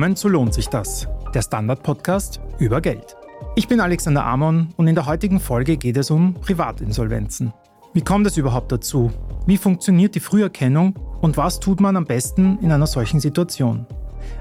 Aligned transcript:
Willkommen 0.00 0.16
zu 0.16 0.28
Lohnt 0.30 0.54
sich 0.54 0.68
das, 0.68 1.06
der 1.34 1.42
Standard-Podcast 1.42 2.40
über 2.58 2.80
Geld. 2.80 3.18
Ich 3.54 3.68
bin 3.68 3.80
Alexander 3.80 4.24
Amon 4.24 4.68
und 4.78 4.88
in 4.88 4.94
der 4.94 5.04
heutigen 5.04 5.38
Folge 5.38 5.76
geht 5.76 5.98
es 5.98 6.10
um 6.10 6.32
Privatinsolvenzen. 6.32 7.52
Wie 7.92 8.00
kommt 8.00 8.26
es 8.26 8.38
überhaupt 8.38 8.72
dazu? 8.72 9.12
Wie 9.44 9.58
funktioniert 9.58 10.14
die 10.14 10.20
Früherkennung 10.20 10.94
und 11.20 11.36
was 11.36 11.60
tut 11.60 11.82
man 11.82 11.98
am 11.98 12.06
besten 12.06 12.58
in 12.62 12.72
einer 12.72 12.86
solchen 12.86 13.20
Situation? 13.20 13.84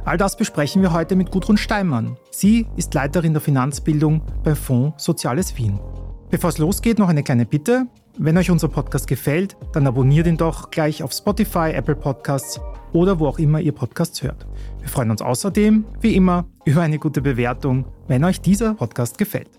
All 0.05 0.17
das 0.17 0.37
besprechen 0.37 0.81
wir 0.81 0.93
heute 0.93 1.17
mit 1.17 1.29
Gudrun 1.29 1.57
Steinmann. 1.57 2.15
Sie 2.31 2.65
ist 2.77 2.93
Leiterin 2.93 3.33
der 3.33 3.41
Finanzbildung 3.41 4.21
beim 4.45 4.55
Fonds 4.55 5.03
Soziales 5.03 5.57
Wien. 5.57 5.77
Bevor 6.29 6.51
es 6.51 6.57
losgeht, 6.57 6.99
noch 6.99 7.09
eine 7.09 7.23
kleine 7.23 7.45
Bitte. 7.45 7.85
Wenn 8.17 8.37
euch 8.37 8.49
unser 8.49 8.69
Podcast 8.69 9.07
gefällt, 9.07 9.57
dann 9.73 9.87
abonniert 9.87 10.27
ihn 10.27 10.37
doch 10.37 10.71
gleich 10.71 11.03
auf 11.03 11.11
Spotify, 11.11 11.71
Apple 11.73 11.97
Podcasts 11.97 12.61
oder 12.93 13.19
wo 13.19 13.27
auch 13.27 13.39
immer 13.39 13.59
ihr 13.59 13.71
Podcasts 13.71 14.21
hört. 14.23 14.45
Wir 14.81 14.89
freuen 14.89 15.11
uns 15.11 15.21
außerdem, 15.21 15.85
wie 16.01 16.15
immer, 16.15 16.47
über 16.65 16.81
eine 16.81 16.99
gute 16.99 17.21
Bewertung, 17.21 17.85
wenn 18.07 18.23
euch 18.23 18.41
dieser 18.41 18.73
Podcast 18.73 19.17
gefällt. 19.17 19.49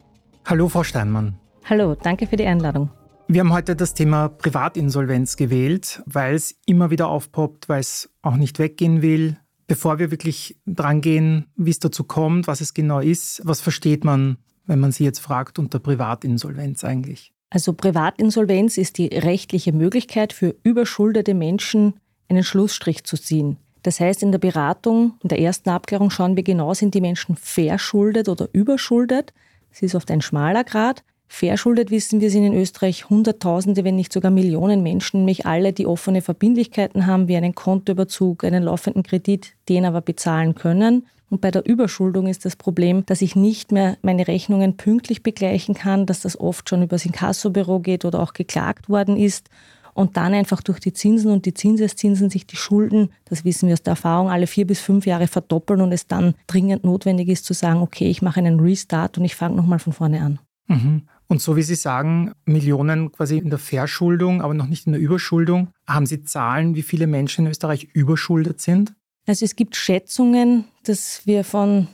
Hallo, 0.45 0.69
Frau 0.69 0.83
Steinmann. 0.83 1.38
Hallo, 1.65 1.95
danke 1.95 2.27
für 2.27 2.37
die 2.37 2.46
Einladung. 2.46 2.91
Wir 3.29 3.41
haben 3.41 3.52
heute 3.52 3.77
das 3.77 3.95
Thema 3.95 4.29
Privatinsolvenz 4.29 5.37
gewählt, 5.37 6.02
weil 6.06 6.34
es 6.34 6.56
immer 6.66 6.91
wieder 6.91 7.09
aufpoppt, 7.09 7.69
weil 7.69 7.80
es 7.80 8.10
auch 8.23 8.37
nicht 8.37 8.59
weggehen 8.59 9.02
will. 9.02 9.37
Bevor 9.69 10.01
wir 10.01 10.10
wirklich 10.10 10.59
dran 10.66 11.01
gehen, 11.01 11.46
wie 11.55 11.71
es 11.71 11.79
dazu 11.79 12.02
kommt, 12.02 12.48
was 12.48 12.60
es 12.60 12.74
genau 12.74 12.98
ist, 12.98 13.41
was 13.45 13.60
versteht 13.60 14.02
man, 14.02 14.38
wenn 14.66 14.80
man 14.80 14.91
Sie 14.91 15.04
jetzt 15.04 15.21
fragt, 15.21 15.60
unter 15.60 15.79
Privatinsolvenz 15.79 16.82
eigentlich? 16.82 17.32
Also 17.51 17.73
Privatinsolvenz 17.73 18.79
ist 18.79 18.98
die 18.98 19.07
rechtliche 19.07 19.73
Möglichkeit 19.73 20.32
für 20.32 20.57
überschuldete 20.65 21.35
Menschen 21.35 21.95
einen 22.29 22.43
Schlussstrich 22.43 23.04
zu 23.04 23.16
ziehen. 23.16 23.59
Das 23.82 24.00
heißt, 24.00 24.23
in 24.23 24.32
der 24.32 24.38
Beratung, 24.38 25.14
in 25.23 25.28
der 25.28 25.40
ersten 25.40 25.70
Abklärung 25.70 26.10
schauen 26.10 26.36
wir 26.36 26.42
genau, 26.42 26.74
sind 26.74 26.95
die 26.95 27.00
Menschen 27.00 27.36
verschuldet 27.36 28.28
oder 28.28 28.48
überschuldet. 28.52 29.32
Das 29.70 29.82
ist 29.82 29.95
oft 29.95 30.10
ein 30.10 30.20
schmaler 30.20 30.64
Grad. 30.64 31.02
Verschuldet 31.28 31.92
wissen 31.92 32.20
wir 32.20 32.28
sind 32.30 32.45
in 32.45 32.54
Österreich 32.54 33.08
Hunderttausende, 33.08 33.84
wenn 33.84 33.95
nicht 33.95 34.12
sogar 34.12 34.32
Millionen 34.32 34.82
Menschen, 34.82 35.20
nämlich 35.20 35.46
alle, 35.46 35.73
die 35.73 35.86
offene 35.86 36.23
Verbindlichkeiten 36.23 37.06
haben, 37.06 37.28
wie 37.28 37.36
einen 37.36 37.54
Kontoüberzug, 37.54 38.42
einen 38.42 38.64
laufenden 38.64 39.04
Kredit, 39.04 39.52
den 39.68 39.84
aber 39.84 40.01
bezahlen 40.01 40.56
können. 40.56 41.06
Und 41.30 41.40
bei 41.40 41.52
der 41.52 41.64
Überschuldung 41.64 42.26
ist 42.26 42.45
das 42.45 42.56
Problem, 42.56 43.06
dass 43.06 43.23
ich 43.23 43.36
nicht 43.36 43.70
mehr 43.70 43.96
meine 44.02 44.26
Rechnungen 44.26 44.76
pünktlich 44.76 45.23
begleichen 45.23 45.76
kann, 45.76 46.04
dass 46.04 46.20
das 46.20 46.38
oft 46.38 46.68
schon 46.68 46.82
übers 46.82 47.06
Inkassobüro 47.06 47.78
geht 47.78 48.04
oder 48.04 48.20
auch 48.20 48.32
geklagt 48.32 48.88
worden 48.88 49.16
ist 49.16 49.48
und 49.95 50.16
dann 50.16 50.35
einfach 50.35 50.63
durch 50.63 50.80
die 50.80 50.93
Zinsen 50.93 51.30
und 51.30 51.46
die 51.46 51.55
Zinseszinsen 51.55 52.30
sich 52.30 52.46
die 52.46 52.57
Schulden, 52.57 53.10
das 53.24 53.45
wissen 53.45 53.69
wir 53.69 53.74
aus 53.74 53.83
der 53.83 53.93
Erfahrung, 53.93 54.30
alle 54.30 54.47
vier 54.47 54.66
bis 54.66 54.80
fünf 54.80 55.07
Jahre 55.07 55.27
verdoppeln 55.27 55.80
und 55.80 55.93
es 55.93 56.07
dann 56.07 56.35
dringend 56.47 56.85
notwendig 56.85 57.29
ist 57.29 57.45
zu 57.45 57.55
sagen, 57.55 57.80
okay, 57.80 58.09
ich 58.09 58.23
mache 58.23 58.41
einen 58.41 58.60
Restart 58.60 59.19
und 59.19 59.24
ich 59.24 59.37
fange 59.37 59.57
nochmal 59.57 59.79
von 59.79 59.93
vorne 59.93 60.21
an. 60.21 60.38
Mhm. 60.69 61.02
Und 61.27 61.41
so 61.41 61.57
wie 61.57 61.63
Sie 61.63 61.77
sagen, 61.77 62.32
Millionen 62.45 63.13
quasi 63.13 63.38
in 63.38 63.51
der 63.51 63.59
Verschuldung, 63.60 64.43
aber 64.43 64.53
noch 64.53 64.66
nicht 64.66 64.87
in 64.87 64.93
der 64.93 65.00
Überschuldung. 65.00 65.69
Haben 65.87 66.06
Sie 66.06 66.25
Zahlen, 66.25 66.75
wie 66.75 66.82
viele 66.82 67.06
Menschen 67.06 67.44
in 67.44 67.53
Österreich 67.53 67.88
überschuldet 67.93 68.60
sind? 68.60 68.94
Also 69.27 69.44
es 69.44 69.54
gibt 69.54 69.77
Schätzungen, 69.77 70.65
dass 70.82 71.22
wir 71.27 71.44
von 71.44 71.87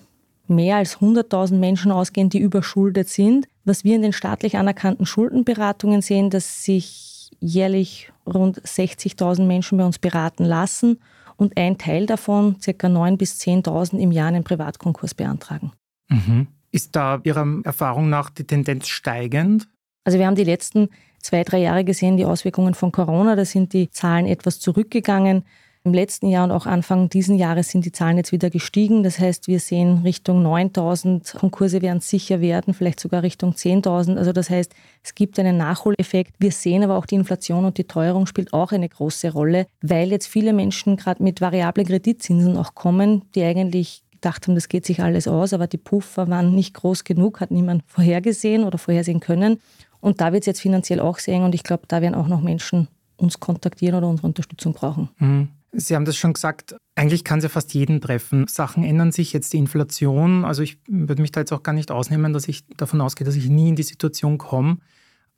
mehr 0.49 0.77
als 0.77 0.99
100.000 0.99 1.57
Menschen 1.57 1.93
ausgehen, 1.93 2.31
die 2.31 2.39
überschuldet 2.39 3.09
sind. 3.09 3.47
Was 3.65 3.85
wir 3.85 3.97
in 3.97 4.03
den 4.03 4.13
staatlich 4.13 4.57
anerkannten 4.57 5.05
Schuldenberatungen 5.05 6.01
sehen, 6.01 6.31
dass 6.31 6.65
sich 6.65 7.16
jährlich 7.41 8.13
rund 8.27 8.61
60.000 8.61 9.45
Menschen 9.45 9.79
bei 9.79 9.85
uns 9.85 9.99
beraten 9.99 10.45
lassen 10.45 11.01
und 11.37 11.57
ein 11.57 11.79
Teil 11.79 12.07
davon, 12.07 12.57
ca. 12.65 12.71
9.000 12.71 13.17
bis 13.17 13.41
10.000 13.41 13.99
im 13.99 14.13
Jahr 14.13 14.29
einen 14.29 14.45
Privatkonkurs 14.45 15.15
beantragen. 15.15 15.73
Mhm. 16.09 16.47
Ist 16.73 16.97
da 16.97 17.21
Ihrer 17.25 17.47
Erfahrung 17.65 18.09
nach 18.09 18.31
die 18.31 18.45
Tendenz 18.45 18.89
steigend? 18.89 19.69
Also 20.05 20.19
wir 20.19 20.27
haben 20.27 20.37
die 20.37 20.45
letzten 20.45 20.89
zwei, 21.21 21.43
drei 21.43 21.59
Jahre 21.59 21.85
gesehen, 21.85 22.17
die 22.17 22.25
Auswirkungen 22.25 22.75
von 22.75 22.93
Corona, 22.93 23.37
da 23.37 23.45
sind 23.45 23.73
die 23.73 23.91
Zahlen 23.91 24.27
etwas 24.27 24.61
zurückgegangen. 24.61 25.45
Im 25.87 25.95
letzten 25.95 26.27
Jahr 26.27 26.43
und 26.43 26.51
auch 26.51 26.67
Anfang 26.67 27.09
diesen 27.11 27.37
Jahres 27.37 27.69
sind 27.69 27.85
die 27.85 27.93
Zahlen 27.93 28.17
jetzt 28.17 28.33
wieder 28.33 28.51
gestiegen. 28.51 29.05
Das 29.05 29.21
heißt, 29.21 29.47
wir 29.47 29.61
sehen 29.61 30.01
Richtung 30.03 30.43
9000 30.43 31.35
Konkurse 31.39 31.81
werden 31.81 32.01
sicher 32.01 32.41
werden, 32.41 32.75
vielleicht 32.75 32.99
sogar 32.99 33.23
Richtung 33.23 33.53
10.000. 33.53 34.17
Also 34.17 34.33
das 34.33 34.51
heißt, 34.51 34.75
es 35.05 35.15
gibt 35.15 35.39
einen 35.39 35.57
Nachholeffekt. 35.57 36.35
Wir 36.41 36.51
sehen 36.51 36.83
aber 36.83 36.97
auch 36.97 37.07
die 37.07 37.15
Inflation 37.15 37.65
und 37.65 37.79
die 37.79 37.85
Teuerung 37.85 38.27
spielt 38.27 38.53
auch 38.53 38.73
eine 38.73 38.89
große 38.89 39.31
Rolle, 39.31 39.69
weil 39.81 40.11
jetzt 40.11 40.27
viele 40.27 40.53
Menschen 40.53 40.97
gerade 40.97 41.23
mit 41.23 41.41
variablen 41.41 41.87
Kreditzinsen 41.87 42.57
auch 42.57 42.75
kommen, 42.75 43.23
die 43.37 43.45
eigentlich 43.45 44.03
gedacht 44.11 44.49
haben, 44.49 44.57
das 44.57 44.69
geht 44.69 44.85
sich 44.85 45.05
alles 45.05 45.29
aus, 45.29 45.53
aber 45.53 45.69
die 45.69 45.79
Puffer 45.79 46.27
waren 46.27 46.53
nicht 46.53 46.75
groß 46.75 47.05
genug, 47.05 47.39
hat 47.39 47.53
niemand 47.53 47.85
vorhergesehen 47.87 48.65
oder 48.65 48.79
vorhersehen 48.79 49.21
können. 49.21 49.61
Und 50.01 50.21
da 50.21 50.33
wird 50.33 50.43
es 50.43 50.47
jetzt 50.47 50.63
finanziell 50.63 50.99
auch 50.99 51.21
sehr 51.21 51.45
und 51.45 51.55
ich 51.55 51.63
glaube, 51.63 51.85
da 51.87 52.03
werden 52.03 52.17
auch 52.17 52.27
noch 52.27 52.41
Menschen 52.41 52.89
uns 53.19 53.39
kontaktieren 53.39 53.95
oder 53.95 54.09
unsere 54.09 54.27
Unterstützung 54.27 54.73
brauchen. 54.73 55.11
Mhm. 55.19 55.49
Sie 55.79 55.95
haben 55.95 56.07
das 56.07 56.17
schon 56.17 56.33
gesagt, 56.33 56.75
eigentlich 56.95 57.23
kann 57.23 57.39
es 57.39 57.45
ja 57.45 57.49
fast 57.51 57.75
jeden 57.75 58.01
treffen. 58.01 58.47
Sachen 58.49 58.83
ändern 58.83 59.13
sich, 59.13 59.33
jetzt 59.33 59.53
die 59.53 59.59
Inflation. 59.59 60.45
Also 60.45 60.63
ich 60.63 60.79
würde 60.89 61.21
mich 61.21 61.33
da 61.33 61.41
jetzt 61.41 61.53
auch 61.53 61.63
gar 61.63 61.75
nicht 61.75 61.91
ausnehmen, 61.91 62.33
dass 62.33 62.49
ich 62.49 62.67
davon 62.77 63.01
ausgehe, 63.01 63.27
dass 63.27 63.37
ich 63.37 63.49
nie 63.49 63.69
in 63.69 63.77
die 63.77 63.83
Situation 63.83 64.39
komme. 64.39 64.79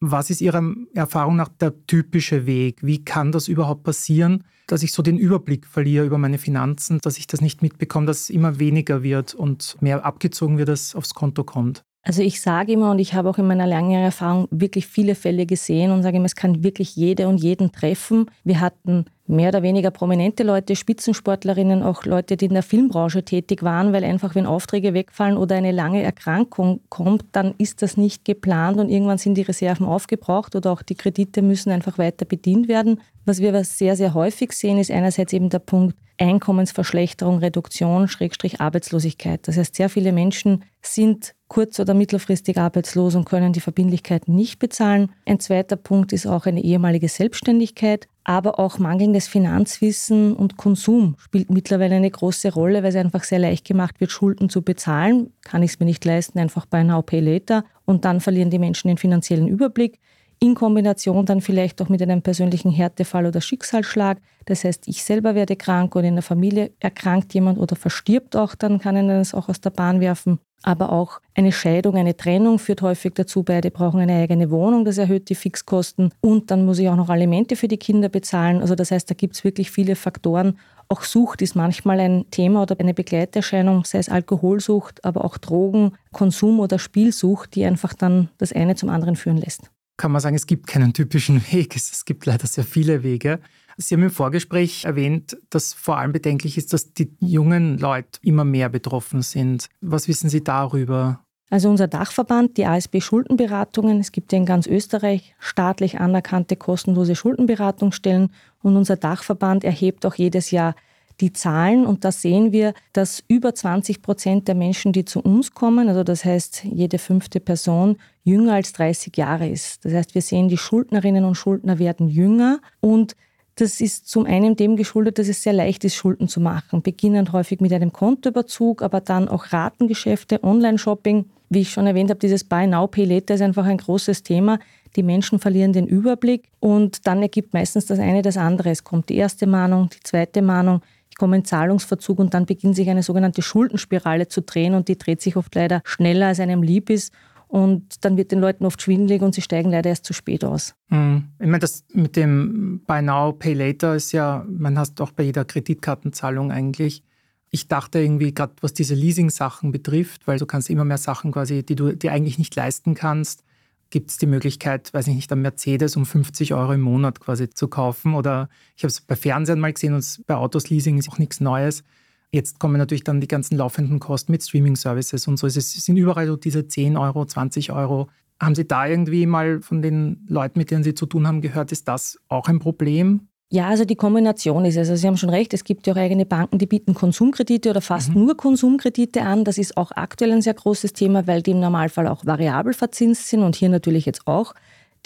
Was 0.00 0.30
ist 0.30 0.40
Ihrer 0.40 0.62
Erfahrung 0.94 1.34
nach 1.34 1.48
der 1.48 1.74
typische 1.86 2.46
Weg? 2.46 2.78
Wie 2.82 3.04
kann 3.04 3.32
das 3.32 3.48
überhaupt 3.48 3.82
passieren, 3.82 4.44
dass 4.68 4.84
ich 4.84 4.92
so 4.92 5.02
den 5.02 5.18
Überblick 5.18 5.66
verliere 5.66 6.06
über 6.06 6.18
meine 6.18 6.38
Finanzen, 6.38 7.00
dass 7.02 7.18
ich 7.18 7.26
das 7.26 7.40
nicht 7.40 7.62
mitbekomme, 7.62 8.06
dass 8.06 8.20
es 8.20 8.30
immer 8.30 8.60
weniger 8.60 9.02
wird 9.02 9.34
und 9.34 9.76
mehr 9.80 10.04
abgezogen 10.04 10.56
wird, 10.56 10.68
als 10.68 10.94
aufs 10.94 11.14
Konto 11.14 11.42
kommt? 11.42 11.82
Also 12.02 12.22
ich 12.22 12.40
sage 12.40 12.72
immer 12.72 12.92
und 12.92 13.00
ich 13.00 13.14
habe 13.14 13.28
auch 13.28 13.38
in 13.38 13.46
meiner 13.48 13.66
langen 13.66 13.90
Erfahrung 13.90 14.46
wirklich 14.52 14.86
viele 14.86 15.16
Fälle 15.16 15.46
gesehen 15.46 15.90
und 15.90 16.02
sage 16.02 16.18
immer, 16.18 16.26
es 16.26 16.36
kann 16.36 16.62
wirklich 16.62 16.94
jede 16.94 17.26
und 17.26 17.38
jeden 17.38 17.72
treffen. 17.72 18.30
Wir 18.44 18.60
hatten 18.60 19.06
mehr 19.28 19.50
oder 19.50 19.62
weniger 19.62 19.90
prominente 19.90 20.42
Leute, 20.42 20.74
Spitzensportlerinnen, 20.74 21.82
auch 21.82 22.04
Leute, 22.04 22.36
die 22.36 22.46
in 22.46 22.54
der 22.54 22.62
Filmbranche 22.62 23.24
tätig 23.24 23.62
waren, 23.62 23.92
weil 23.92 24.04
einfach, 24.04 24.34
wenn 24.34 24.46
Aufträge 24.46 24.94
wegfallen 24.94 25.36
oder 25.36 25.56
eine 25.56 25.72
lange 25.72 26.02
Erkrankung 26.02 26.80
kommt, 26.88 27.24
dann 27.32 27.54
ist 27.58 27.82
das 27.82 27.96
nicht 27.96 28.24
geplant 28.24 28.78
und 28.78 28.88
irgendwann 28.88 29.18
sind 29.18 29.34
die 29.34 29.42
Reserven 29.42 29.86
aufgebraucht 29.86 30.56
oder 30.56 30.72
auch 30.72 30.82
die 30.82 30.94
Kredite 30.94 31.42
müssen 31.42 31.70
einfach 31.70 31.98
weiter 31.98 32.24
bedient 32.24 32.68
werden. 32.68 33.00
Was 33.24 33.40
wir 33.40 33.50
aber 33.50 33.64
sehr, 33.64 33.96
sehr 33.96 34.14
häufig 34.14 34.52
sehen, 34.52 34.78
ist 34.78 34.90
einerseits 34.90 35.32
eben 35.32 35.50
der 35.50 35.58
Punkt 35.58 35.96
Einkommensverschlechterung, 36.18 37.38
Reduktion, 37.38 38.08
Schrägstrich 38.08 38.60
Arbeitslosigkeit. 38.60 39.46
Das 39.46 39.56
heißt, 39.56 39.76
sehr 39.76 39.88
viele 39.88 40.12
Menschen 40.12 40.64
sind 40.82 41.34
kurz- 41.46 41.80
oder 41.80 41.94
mittelfristig 41.94 42.58
arbeitslos 42.58 43.14
und 43.14 43.24
können 43.24 43.52
die 43.52 43.60
Verbindlichkeiten 43.60 44.34
nicht 44.34 44.58
bezahlen. 44.58 45.12
Ein 45.26 45.40
zweiter 45.40 45.76
Punkt 45.76 46.12
ist 46.12 46.26
auch 46.26 46.46
eine 46.46 46.62
ehemalige 46.62 47.08
Selbstständigkeit 47.08 48.08
aber 48.28 48.58
auch 48.58 48.78
mangelndes 48.78 49.26
Finanzwissen 49.26 50.34
und 50.34 50.58
Konsum 50.58 51.16
spielt 51.18 51.48
mittlerweile 51.48 51.94
eine 51.94 52.10
große 52.10 52.52
Rolle, 52.52 52.82
weil 52.82 52.90
es 52.90 52.96
einfach 52.96 53.24
sehr 53.24 53.38
leicht 53.38 53.66
gemacht 53.66 54.02
wird, 54.02 54.10
Schulden 54.10 54.50
zu 54.50 54.60
bezahlen. 54.60 55.32
Kann 55.44 55.62
ich 55.62 55.70
es 55.70 55.80
mir 55.80 55.86
nicht 55.86 56.04
leisten, 56.04 56.38
einfach 56.38 56.66
bei 56.66 56.82
Now 56.82 57.00
Pay 57.00 57.20
Later. 57.20 57.64
Und 57.86 58.04
dann 58.04 58.20
verlieren 58.20 58.50
die 58.50 58.58
Menschen 58.58 58.88
den 58.88 58.98
finanziellen 58.98 59.48
Überblick. 59.48 59.98
In 60.40 60.54
Kombination 60.54 61.24
dann 61.24 61.40
vielleicht 61.40 61.80
auch 61.80 61.88
mit 61.88 62.02
einem 62.02 62.20
persönlichen 62.20 62.70
Härtefall 62.70 63.24
oder 63.24 63.40
Schicksalsschlag. 63.40 64.18
Das 64.44 64.62
heißt, 64.62 64.88
ich 64.88 65.04
selber 65.04 65.34
werde 65.34 65.56
krank 65.56 65.96
oder 65.96 66.06
in 66.06 66.16
der 66.16 66.22
Familie 66.22 66.72
erkrankt 66.80 67.32
jemand 67.32 67.58
oder 67.58 67.76
verstirbt 67.76 68.36
auch, 68.36 68.54
dann 68.54 68.78
kann 68.78 68.94
ich 68.98 69.06
das 69.06 69.32
auch 69.32 69.48
aus 69.48 69.62
der 69.62 69.70
Bahn 69.70 70.00
werfen. 70.00 70.38
Aber 70.62 70.90
auch 70.92 71.20
eine 71.34 71.52
Scheidung, 71.52 71.96
eine 71.96 72.16
Trennung 72.16 72.58
führt 72.58 72.82
häufig 72.82 73.14
dazu, 73.14 73.44
beide 73.44 73.70
brauchen 73.70 74.00
eine 74.00 74.16
eigene 74.16 74.50
Wohnung, 74.50 74.84
das 74.84 74.98
erhöht 74.98 75.28
die 75.28 75.36
Fixkosten 75.36 76.12
und 76.20 76.50
dann 76.50 76.64
muss 76.64 76.78
ich 76.78 76.88
auch 76.88 76.96
noch 76.96 77.10
Alimente 77.10 77.54
für 77.54 77.68
die 77.68 77.76
Kinder 77.76 78.08
bezahlen. 78.08 78.60
Also 78.60 78.74
das 78.74 78.90
heißt, 78.90 79.08
da 79.08 79.14
gibt 79.14 79.36
es 79.36 79.44
wirklich 79.44 79.70
viele 79.70 79.94
Faktoren. 79.94 80.58
Auch 80.88 81.02
Sucht 81.02 81.42
ist 81.42 81.54
manchmal 81.54 82.00
ein 82.00 82.24
Thema 82.30 82.62
oder 82.62 82.80
eine 82.80 82.94
Begleiterscheinung, 82.94 83.84
sei 83.84 83.98
es 83.98 84.08
Alkoholsucht, 84.08 85.04
aber 85.04 85.24
auch 85.24 85.38
Drogen, 85.38 85.92
Konsum 86.12 86.60
oder 86.60 86.78
Spielsucht, 86.78 87.54
die 87.54 87.64
einfach 87.64 87.94
dann 87.94 88.30
das 88.38 88.52
eine 88.52 88.74
zum 88.74 88.88
anderen 88.88 89.14
führen 89.14 89.36
lässt. 89.36 89.70
Kann 89.96 90.12
man 90.12 90.20
sagen, 90.20 90.36
es 90.36 90.46
gibt 90.46 90.66
keinen 90.66 90.92
typischen 90.92 91.42
Weg, 91.52 91.76
es 91.76 92.04
gibt 92.04 92.24
leider 92.26 92.46
sehr 92.46 92.64
viele 92.64 93.02
Wege. 93.02 93.40
Sie 93.80 93.94
haben 93.94 94.02
im 94.02 94.10
Vorgespräch 94.10 94.84
erwähnt, 94.84 95.38
dass 95.50 95.72
vor 95.72 95.98
allem 95.98 96.10
bedenklich 96.10 96.58
ist, 96.58 96.72
dass 96.72 96.92
die 96.94 97.16
jungen 97.20 97.78
Leute 97.78 98.18
immer 98.22 98.44
mehr 98.44 98.68
betroffen 98.68 99.22
sind. 99.22 99.68
Was 99.80 100.08
wissen 100.08 100.28
Sie 100.28 100.42
darüber? 100.42 101.20
Also 101.48 101.70
unser 101.70 101.86
Dachverband, 101.86 102.56
die 102.56 102.66
ASB 102.66 103.00
Schuldenberatungen, 103.00 104.00
es 104.00 104.10
gibt 104.10 104.32
ja 104.32 104.38
in 104.38 104.46
ganz 104.46 104.66
Österreich 104.66 105.34
staatlich 105.38 106.00
anerkannte 106.00 106.56
kostenlose 106.56 107.14
Schuldenberatungsstellen 107.14 108.30
und 108.62 108.76
unser 108.76 108.96
Dachverband 108.96 109.62
erhebt 109.62 110.04
auch 110.04 110.16
jedes 110.16 110.50
Jahr 110.50 110.74
die 111.20 111.32
Zahlen 111.32 111.86
und 111.86 112.04
da 112.04 112.12
sehen 112.12 112.52
wir, 112.52 112.74
dass 112.92 113.24
über 113.28 113.54
20 113.54 114.02
Prozent 114.02 114.48
der 114.48 114.54
Menschen, 114.54 114.92
die 114.92 115.04
zu 115.04 115.20
uns 115.20 115.52
kommen, 115.52 115.88
also 115.88 116.04
das 116.04 116.24
heißt 116.24 116.64
jede 116.64 116.98
fünfte 116.98 117.40
Person, 117.40 117.96
jünger 118.24 118.54
als 118.54 118.72
30 118.72 119.16
Jahre 119.16 119.48
ist. 119.48 119.84
Das 119.84 119.94
heißt, 119.94 120.14
wir 120.14 120.22
sehen, 120.22 120.48
die 120.48 120.58
Schuldnerinnen 120.58 121.24
und 121.24 121.34
Schuldner 121.34 121.78
werden 121.78 122.08
jünger 122.08 122.60
und 122.80 123.16
Das 123.58 123.80
ist 123.80 124.08
zum 124.08 124.24
einen 124.24 124.54
dem 124.54 124.76
geschuldet, 124.76 125.18
dass 125.18 125.26
es 125.26 125.42
sehr 125.42 125.52
leicht 125.52 125.82
ist, 125.82 125.96
Schulden 125.96 126.28
zu 126.28 126.40
machen. 126.40 126.80
Beginnend 126.80 127.32
häufig 127.32 127.60
mit 127.60 127.72
einem 127.72 127.92
Kontoüberzug, 127.92 128.82
aber 128.82 129.00
dann 129.00 129.26
auch 129.26 129.52
Ratengeschäfte, 129.52 130.44
Online-Shopping. 130.44 131.24
Wie 131.48 131.62
ich 131.62 131.70
schon 131.70 131.88
erwähnt 131.88 132.10
habe, 132.10 132.20
dieses 132.20 132.44
Buy 132.44 132.68
Now, 132.68 132.86
Pay 132.86 133.04
Later 133.06 133.34
ist 133.34 133.40
einfach 133.40 133.66
ein 133.66 133.78
großes 133.78 134.22
Thema. 134.22 134.60
Die 134.94 135.02
Menschen 135.02 135.40
verlieren 135.40 135.72
den 135.72 135.88
Überblick 135.88 136.44
und 136.60 137.04
dann 137.08 137.20
ergibt 137.20 137.52
meistens 137.52 137.86
das 137.86 137.98
eine 137.98 138.22
das 138.22 138.36
andere. 138.36 138.70
Es 138.70 138.84
kommt 138.84 139.08
die 139.08 139.16
erste 139.16 139.48
Mahnung, 139.48 139.90
die 139.92 140.04
zweite 140.04 140.40
Mahnung, 140.40 140.82
ich 141.10 141.16
komme 141.16 141.38
in 141.38 141.44
Zahlungsverzug 141.44 142.20
und 142.20 142.34
dann 142.34 142.46
beginnt 142.46 142.76
sich 142.76 142.88
eine 142.88 143.02
sogenannte 143.02 143.42
Schuldenspirale 143.42 144.28
zu 144.28 144.40
drehen 144.40 144.74
und 144.74 144.86
die 144.86 144.96
dreht 144.96 145.20
sich 145.20 145.36
oft 145.36 145.52
leider 145.56 145.80
schneller, 145.84 146.28
als 146.28 146.38
einem 146.38 146.62
lieb 146.62 146.90
ist. 146.90 147.12
Und 147.48 148.04
dann 148.04 148.18
wird 148.18 148.30
den 148.30 148.40
Leuten 148.40 148.66
oft 148.66 148.80
schwindelig 148.82 149.22
und 149.22 149.34
sie 149.34 149.40
steigen 149.40 149.70
leider 149.70 149.88
erst 149.88 150.04
zu 150.04 150.12
spät 150.12 150.44
aus. 150.44 150.74
Mhm. 150.90 151.24
Ich 151.38 151.46
meine, 151.46 151.58
das 151.58 151.84
mit 151.92 152.14
dem 152.14 152.82
Buy 152.86 153.00
Now, 153.02 153.32
Pay 153.32 153.54
Later 153.54 153.96
ist 153.96 154.12
ja, 154.12 154.46
man 154.48 154.78
hast 154.78 155.00
auch 155.00 155.12
bei 155.12 155.22
jeder 155.22 155.46
Kreditkartenzahlung 155.46 156.52
eigentlich. 156.52 157.02
Ich 157.50 157.66
dachte 157.66 158.00
irgendwie, 158.00 158.34
gerade 158.34 158.52
was 158.60 158.74
diese 158.74 158.94
Leasing-Sachen 158.94 159.72
betrifft, 159.72 160.26
weil 160.26 160.38
du 160.38 160.44
kannst 160.44 160.68
immer 160.68 160.84
mehr 160.84 160.98
Sachen 160.98 161.32
quasi, 161.32 161.64
die 161.64 161.74
du 161.74 161.96
dir 161.96 162.12
eigentlich 162.12 162.38
nicht 162.38 162.54
leisten 162.54 162.94
kannst, 162.94 163.44
gibt 163.90 164.10
es 164.10 164.18
die 164.18 164.26
Möglichkeit, 164.26 164.92
weiß 164.92 165.06
ich 165.06 165.14
nicht, 165.14 165.32
einen 165.32 165.40
Mercedes 165.40 165.96
um 165.96 166.04
50 166.04 166.52
Euro 166.52 166.72
im 166.74 166.82
Monat 166.82 167.20
quasi 167.20 167.48
zu 167.48 167.68
kaufen. 167.68 168.14
Oder 168.14 168.50
ich 168.76 168.82
habe 168.82 168.88
es 168.88 169.00
bei 169.00 169.16
Fernsehen 169.16 169.60
mal 169.60 169.72
gesehen 169.72 169.94
und 169.94 170.22
bei 170.26 170.34
Autos 170.34 170.68
Leasing 170.68 170.98
ist 170.98 171.08
auch 171.08 171.18
nichts 171.18 171.40
Neues. 171.40 171.82
Jetzt 172.30 172.58
kommen 172.58 172.76
natürlich 172.76 173.04
dann 173.04 173.20
die 173.20 173.28
ganzen 173.28 173.56
laufenden 173.56 174.00
Kosten 174.00 174.32
mit 174.32 174.42
Streaming-Services 174.42 175.26
und 175.28 175.38
so. 175.38 175.46
Es 175.46 175.54
sind 175.54 175.96
überall 175.96 176.26
so 176.26 176.36
diese 176.36 176.68
10 176.68 176.96
Euro, 176.96 177.24
20 177.24 177.72
Euro. 177.72 178.08
Haben 178.40 178.54
Sie 178.54 178.68
da 178.68 178.86
irgendwie 178.86 179.26
mal 179.26 179.62
von 179.62 179.80
den 179.80 180.26
Leuten, 180.28 180.58
mit 180.58 180.70
denen 180.70 180.84
Sie 180.84 180.94
zu 180.94 181.06
tun 181.06 181.26
haben, 181.26 181.40
gehört, 181.40 181.72
ist 181.72 181.88
das 181.88 182.18
auch 182.28 182.48
ein 182.48 182.58
Problem? 182.58 183.28
Ja, 183.50 183.68
also 183.68 183.86
die 183.86 183.96
Kombination 183.96 184.66
ist 184.66 184.74
es. 184.74 184.90
Also 184.90 184.96
Sie 184.96 185.06
haben 185.06 185.16
schon 185.16 185.30
recht, 185.30 185.54
es 185.54 185.64
gibt 185.64 185.86
ja 185.86 185.94
auch 185.94 185.96
eigene 185.96 186.26
Banken, 186.26 186.58
die 186.58 186.66
bieten 186.66 186.92
Konsumkredite 186.92 187.70
oder 187.70 187.80
fast 187.80 188.10
mhm. 188.10 188.26
nur 188.26 188.36
Konsumkredite 188.36 189.22
an. 189.22 189.44
Das 189.44 189.56
ist 189.56 189.78
auch 189.78 189.90
aktuell 189.92 190.32
ein 190.32 190.42
sehr 190.42 190.52
großes 190.52 190.92
Thema, 190.92 191.26
weil 191.26 191.40
die 191.40 191.52
im 191.52 191.60
Normalfall 191.60 192.08
auch 192.08 192.26
variabel 192.26 192.74
verzinst 192.74 193.28
sind 193.28 193.42
und 193.42 193.56
hier 193.56 193.70
natürlich 193.70 194.04
jetzt 194.04 194.26
auch 194.26 194.54